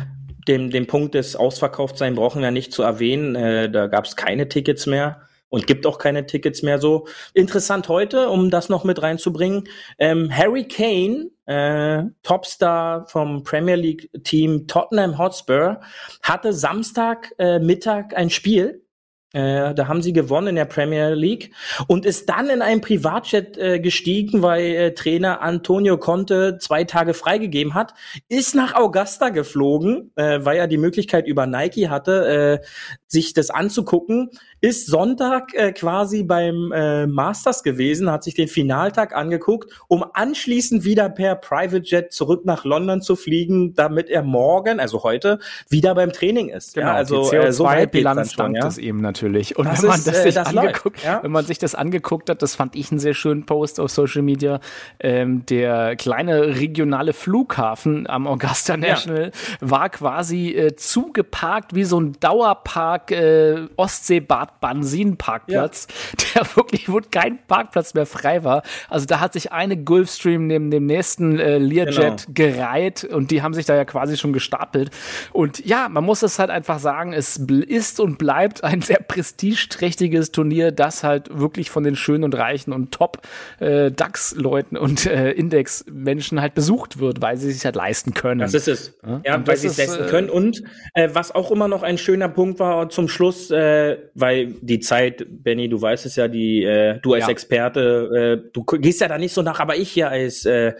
[0.48, 3.36] den, den Punkt des Ausverkauftsein brauchen wir nicht zu erwähnen.
[3.36, 7.06] Äh, da gab es keine Tickets mehr und gibt auch keine Tickets mehr so.
[7.34, 9.64] Interessant heute, um das noch mit reinzubringen,
[9.98, 15.80] ähm, Harry Kane, äh, Topstar vom Premier League Team Tottenham Hotspur,
[16.22, 18.84] hatte Samstag äh, Mittag ein Spiel.
[19.32, 21.52] Äh, da haben sie gewonnen in der Premier League
[21.86, 27.14] und ist dann in einen Privatjet äh, gestiegen, weil äh, Trainer Antonio Conte zwei Tage
[27.14, 27.94] freigegeben hat,
[28.28, 32.66] ist nach Augusta geflogen, äh, weil er die Möglichkeit über Nike hatte, äh,
[33.10, 34.30] sich das anzugucken,
[34.60, 40.84] ist Sonntag äh, quasi beim äh, Masters gewesen, hat sich den Finaltag angeguckt, um anschließend
[40.84, 45.96] wieder per Private Jet zurück nach London zu fliegen, damit er morgen, also heute, wieder
[45.96, 46.74] beim Training ist.
[46.74, 48.68] Genau, ja, also die CO2-Bilanz äh, so dankt ja?
[48.68, 49.58] es eben natürlich.
[49.58, 51.20] Und das wenn man ist, das, äh, sich das angeguckt, ja?
[51.24, 54.22] wenn man sich das angeguckt hat, das fand ich einen sehr schönen Post auf Social
[54.22, 54.60] Media.
[55.00, 62.12] Ähm, der kleine regionale Flughafen am Augusta National war quasi äh, zugeparkt wie so ein
[62.20, 66.42] Dauerpark äh, Ostseebad Bansin-Parkplatz, ja.
[66.44, 68.62] der wirklich, wo kein Parkplatz mehr frei war.
[68.88, 72.34] Also da hat sich eine Gulfstream neben dem nächsten äh, Learjet genau.
[72.34, 74.90] gereiht und die haben sich da ja quasi schon gestapelt.
[75.32, 80.32] Und ja, man muss es halt einfach sagen, es ist und bleibt ein sehr prestigeträchtiges
[80.32, 83.22] Turnier, das halt wirklich von den Schönen und Reichen und Top
[83.58, 88.40] äh, DAX-Leuten und äh, Index-Menschen halt besucht wird, weil sie sich halt leisten können.
[88.40, 88.98] Das ist es.
[89.06, 90.30] Ja, ja weil sie es leisten äh, können.
[90.30, 90.62] Und
[90.94, 95.26] äh, was auch immer noch ein schöner Punkt war, zum Schluss, äh, weil die Zeit,
[95.28, 97.30] Benny, du weißt es ja, die äh, du als Ja.
[97.30, 100.74] Experte, äh, du gehst ja da nicht so nach, aber ich ja als äh,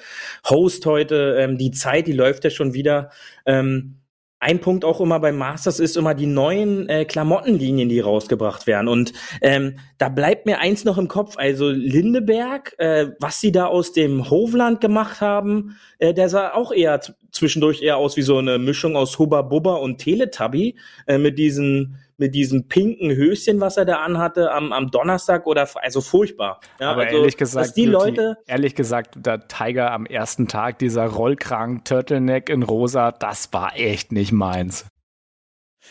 [0.49, 3.11] Host heute, ähm, die Zeit, die läuft ja schon wieder.
[3.47, 4.00] Ähm,
[4.41, 8.89] ein Punkt auch immer beim Masters ist immer die neuen äh, Klamottenlinien, die rausgebracht werden.
[8.89, 9.13] Und
[9.43, 11.37] ähm, da bleibt mir eins noch im Kopf.
[11.37, 16.73] Also Lindeberg, äh, was sie da aus dem Hovland gemacht haben, äh, der sah auch
[16.73, 17.01] eher
[17.33, 20.77] zwischendurch eher aus wie so eine Mischung aus Hubba Bubba und Teletubby
[21.07, 25.69] äh, mit diesen mit diesem pinken Höschen, was er da anhatte am, am Donnerstag oder
[25.75, 26.61] also furchtbar.
[26.79, 30.47] Ja, Aber also, ehrlich gesagt, dass die Beauty, Leute ehrlich gesagt, der Tiger am ersten
[30.47, 34.87] Tag, dieser Rollkragen Turtleneck in rosa, das war echt nicht meins.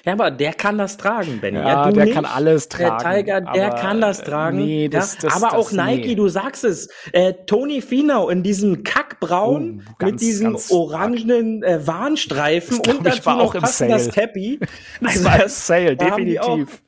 [0.05, 1.57] Ja, aber der kann das tragen, Benny.
[1.59, 2.13] Ja, du der nicht.
[2.13, 3.03] kann alles tragen.
[3.03, 4.57] Der Tiger, der kann das äh, tragen.
[4.57, 6.15] Nee, das, ja, das, aber das, auch Nike, nee.
[6.15, 6.89] du sagst es.
[7.11, 12.81] Äh, Tony Finau in diesem Kackbraun Oh, ganz, mit diesem ganz orangenen äh, Warnstreifen Das
[12.81, 14.13] glaub und ich, dazu war noch auch im passend das Sale.
[14.13, 14.59] Cappy.
[15.01, 16.81] Das war das- Sale, definitiv.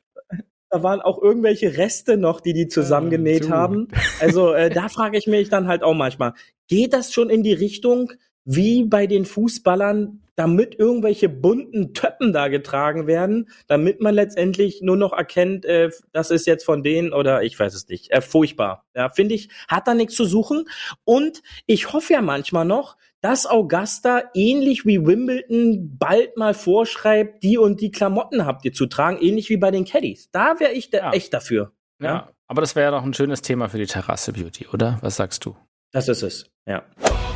[0.73, 3.49] Da waren auch irgendwelche Reste noch, die die zusammengenäht du.
[3.49, 3.89] haben.
[4.21, 6.33] Also äh, da frage ich mich dann halt auch manchmal,
[6.69, 8.13] geht das schon in die Richtung
[8.45, 14.97] wie bei den Fußballern, damit irgendwelche bunten Töppen da getragen werden, damit man letztendlich nur
[14.97, 18.11] noch erkennt, äh, das ist jetzt von denen oder ich weiß es nicht.
[18.11, 18.85] Äh, furchtbar.
[18.95, 20.65] Ja, finde ich, hat da nichts zu suchen.
[21.03, 27.57] Und ich hoffe ja manchmal noch, dass Augusta ähnlich wie Wimbledon bald mal vorschreibt, die
[27.57, 30.29] und die Klamotten habt ihr zu tragen, ähnlich wie bei den Caddies.
[30.31, 31.11] Da wäre ich da Ja.
[31.13, 31.71] echt dafür.
[32.01, 34.97] Ja, aber das wäre ja doch ein schönes Thema für die Terrasse Beauty, oder?
[35.01, 35.55] Was sagst du?
[35.91, 36.49] Das ist es.
[36.65, 36.83] Ja.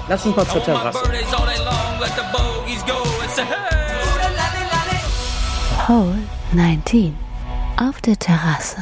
[0.09, 0.99] Lass uns mal zur Terrasse.
[5.87, 6.17] Hole
[6.53, 7.13] 19
[7.77, 8.77] auf der Terrasse.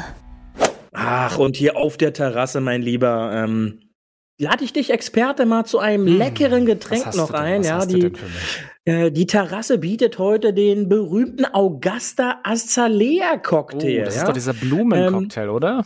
[0.91, 3.79] Ach, und hier auf der Terrasse, mein Lieber, ähm,
[4.39, 7.63] lade ich dich, Experte, mal zu einem leckeren Hm, Was Getränk noch ein.
[7.63, 8.63] Ja, die, denn für mich?
[8.85, 14.03] äh, die Terrasse bietet heute den berühmten Augusta Azalea Oh, Cocktail.
[14.05, 14.21] das ja?
[14.21, 15.83] ist doch dieser Blumencocktail, oder?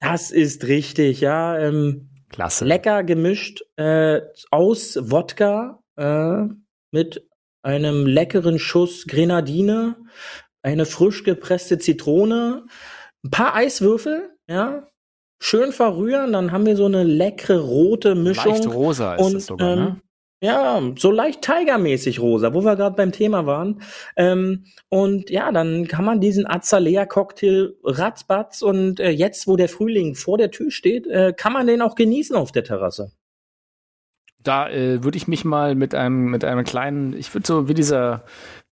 [0.00, 1.58] das ist richtig, ja.
[1.58, 2.64] Ähm, Klasse.
[2.64, 6.44] lecker gemischt äh, aus Wodka äh,
[6.92, 7.26] mit
[7.62, 9.96] einem leckeren Schuss Grenadine,
[10.62, 12.66] eine frisch gepresste Zitrone,
[13.24, 14.86] ein paar Eiswürfel, ja,
[15.40, 18.52] schön verrühren, dann haben wir so eine leckere rote Mischung.
[18.52, 20.00] Leicht rosa ist und, es sogar, ähm, ne?
[20.42, 23.82] Ja, so leicht Tigermäßig rosa, wo wir gerade beim Thema waren.
[24.16, 30.14] Ähm, und ja, dann kann man diesen Azalea-Cocktail ratzbatz und äh, jetzt, wo der Frühling
[30.14, 33.12] vor der Tür steht, äh, kann man den auch genießen auf der Terrasse.
[34.42, 37.74] Da äh, würde ich mich mal mit einem, mit einem kleinen, ich würde so wie
[37.74, 38.22] dieser,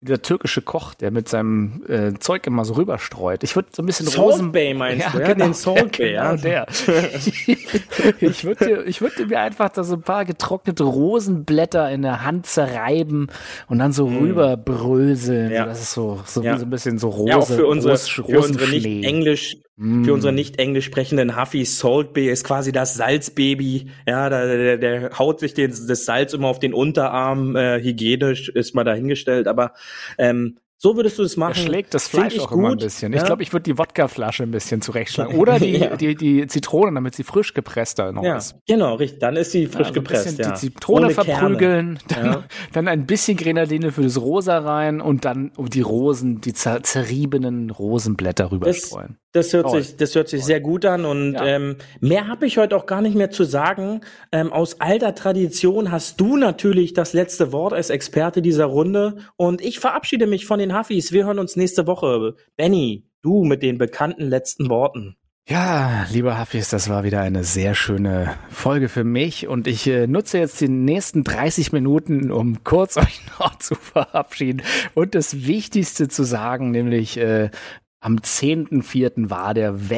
[0.00, 3.44] dieser türkische Koch, der mit seinem äh, Zeug immer so rüberstreut.
[3.44, 5.26] Ich würde so ein bisschen Salt Rosen Bay meinst ja, du, ja?
[5.34, 6.66] Genau, Den Salt Bay, ja, genau der.
[8.20, 12.46] ich würde ich würde mir einfach da so ein paar getrocknete Rosenblätter in der Hand
[12.46, 13.28] zerreiben
[13.66, 15.50] und dann so rüberbröseln.
[15.50, 15.52] Mm.
[15.54, 15.66] Ja.
[15.66, 16.56] Das ist so, so, Ja.
[16.58, 19.04] so ein bisschen so Rose, Ja, auch für unsere, Ros- für unsere nicht.
[19.04, 20.04] Englisch, Mm.
[20.04, 23.86] für unsere nicht englisch sprechenden Huffys, Salt Bay ist quasi das Salzbaby.
[24.08, 28.48] Ja, da, der, der haut sich den, das Salz immer auf den Unterarm, äh, hygienisch
[28.48, 29.74] ist mal dahingestellt, aber
[30.18, 31.54] ähm, so würdest du es Er machen.
[31.56, 33.12] schlägt das Fleisch ich auch immer ein gut, bisschen.
[33.12, 33.18] ja.
[33.18, 35.36] Ich glaube, ich würde die Wodkaflasche ein bisschen zurechtschlagen.
[35.38, 35.96] Oder die, Ja.
[35.96, 38.54] die, die Zitrone, damit sie frisch gepresst da noch Ja, ist.
[38.66, 39.18] genau, richtig.
[39.18, 40.38] Dann ist sie frisch Ja, so ein gepresst.
[40.38, 45.50] Die Zitrone Ohne verprügeln, dann, dann ein bisschen Grenadine für das Rosa rein und dann
[45.58, 49.18] die Rosen, die zer zerriebenen Rosenblätter rüberstreuen.
[49.32, 49.82] Das hört Toll.
[49.82, 53.02] sich, das hört sich sehr gut an und ähm, mehr habe ich heute auch gar
[53.02, 54.00] nicht mehr zu sagen.
[54.32, 59.60] Ähm, aus alter Tradition hast du natürlich das letzte Wort als Experte dieser Runde und
[59.60, 61.12] ich verabschiede mich von den Huffis.
[61.12, 62.34] Wir hören uns nächste Woche.
[62.56, 65.16] Benny, du mit den bekannten letzten Worten.
[65.50, 70.06] Ja, lieber Hafis, das war wieder eine sehr schöne Folge für mich und ich äh,
[70.06, 74.62] nutze jetzt die nächsten 30 Minuten, um kurz euch noch zu verabschieden
[74.92, 77.48] und das Wichtigste zu sagen, nämlich äh,
[78.00, 79.30] am 10.4.
[79.30, 79.88] war der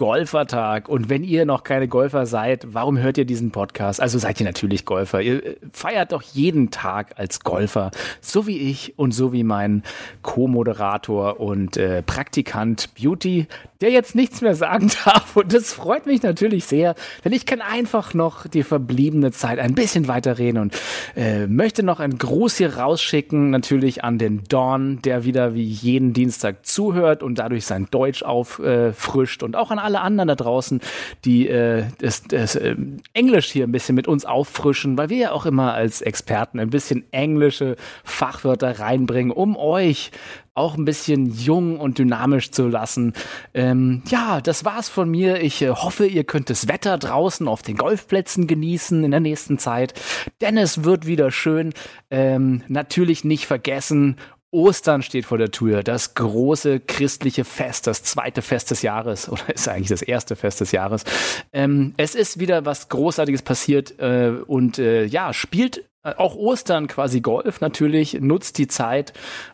[0.00, 4.00] Weltgolfertag und wenn ihr noch keine Golfer seid, warum hört ihr diesen Podcast?
[4.00, 5.20] Also seid ihr natürlich Golfer.
[5.20, 7.90] Ihr äh, feiert doch jeden Tag als Golfer,
[8.22, 9.82] so wie ich und so wie mein
[10.22, 13.46] Co-Moderator und äh, Praktikant Beauty,
[13.82, 17.60] der jetzt nichts mehr sagen darf und das freut mich natürlich sehr, denn ich kann
[17.60, 20.78] einfach noch die verbliebene Zeit ein bisschen weiterreden und
[21.14, 26.14] äh, möchte noch einen Gruß hier rausschicken, natürlich an den Dawn, der wieder wie jeden
[26.14, 30.80] Dienstag zuhört und dadurch sein Deutsch auffrischt und auch an alle anderen da draußen,
[31.24, 32.76] die äh, das, das äh,
[33.12, 36.70] Englisch hier ein bisschen mit uns auffrischen, weil wir ja auch immer als Experten ein
[36.70, 40.10] bisschen englische Fachwörter reinbringen, um euch
[40.54, 43.14] auch ein bisschen jung und dynamisch zu lassen.
[43.54, 45.40] Ähm, ja, das war's von mir.
[45.42, 49.58] Ich äh, hoffe, ihr könnt das Wetter draußen auf den Golfplätzen genießen in der nächsten
[49.58, 49.94] Zeit,
[50.40, 51.72] denn es wird wieder schön.
[52.10, 54.16] Ähm, natürlich nicht vergessen,
[54.52, 59.52] Ostern steht vor der Tür, das große christliche Fest, das zweite Fest des Jahres oder
[59.54, 61.04] ist eigentlich das erste Fest des Jahres.
[61.52, 66.88] Ähm, es ist wieder was Großartiges passiert äh, und äh, ja, spielt äh, auch Ostern
[66.88, 69.12] quasi Golf natürlich, nutzt die Zeit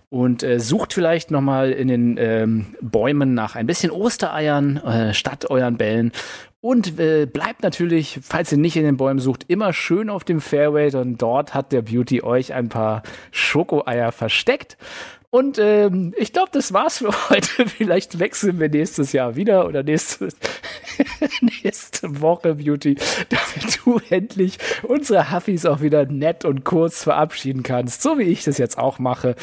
[0.08, 5.50] und äh, sucht vielleicht nochmal in den ähm, Bäumen nach ein bisschen Ostereiern äh, statt
[5.50, 6.12] euren Bällen
[6.66, 10.40] und äh, bleibt natürlich, falls ihr nicht in den Bäumen sucht, immer schön auf dem
[10.40, 14.76] Fairway, denn dort hat der Beauty euch ein paar Schokoeier versteckt.
[15.30, 17.68] Und ähm, ich glaube, das war's für heute.
[17.68, 20.30] Vielleicht wechseln wir nächstes Jahr wieder oder nächste,
[21.62, 22.96] nächste Woche, Beauty,
[23.28, 28.42] damit du endlich unsere Huffis auch wieder nett und kurz verabschieden kannst, so wie ich
[28.42, 29.36] das jetzt auch mache.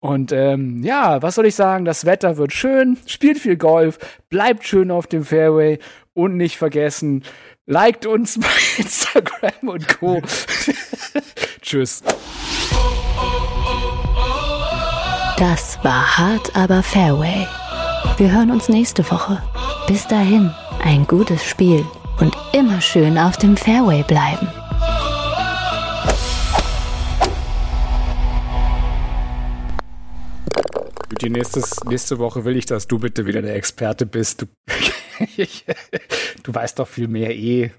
[0.00, 1.84] Und ähm, ja, was soll ich sagen?
[1.84, 3.98] Das Wetter wird schön, spielt viel Golf,
[4.28, 5.78] bleibt schön auf dem Fairway
[6.14, 7.24] und nicht vergessen,
[7.66, 8.48] liked uns bei
[8.78, 10.22] Instagram und Co.
[11.60, 12.02] Tschüss.
[15.36, 17.46] Das war hart, aber Fairway.
[18.16, 19.42] Wir hören uns nächste Woche.
[19.88, 20.50] Bis dahin,
[20.82, 21.84] ein gutes Spiel
[22.20, 24.48] und immer schön auf dem Fairway bleiben.
[31.20, 34.46] Die nächstes, nächste Woche will ich, dass du bitte wieder der Experte bist.
[36.42, 37.70] Du, weißt doch viel mehr eh.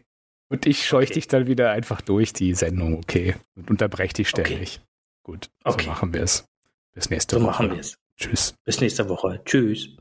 [0.50, 3.36] Und ich scheuch dich dann wieder einfach durch die Sendung, okay?
[3.56, 4.80] Und unterbreche dich ständig.
[4.80, 4.86] Okay.
[5.24, 5.84] Gut, okay.
[5.84, 6.46] so machen wir es.
[6.94, 7.52] Bis nächste so Woche.
[7.52, 7.98] machen wir es.
[8.18, 8.56] Tschüss.
[8.64, 9.42] Bis nächste Woche.
[9.44, 9.98] Tschüss.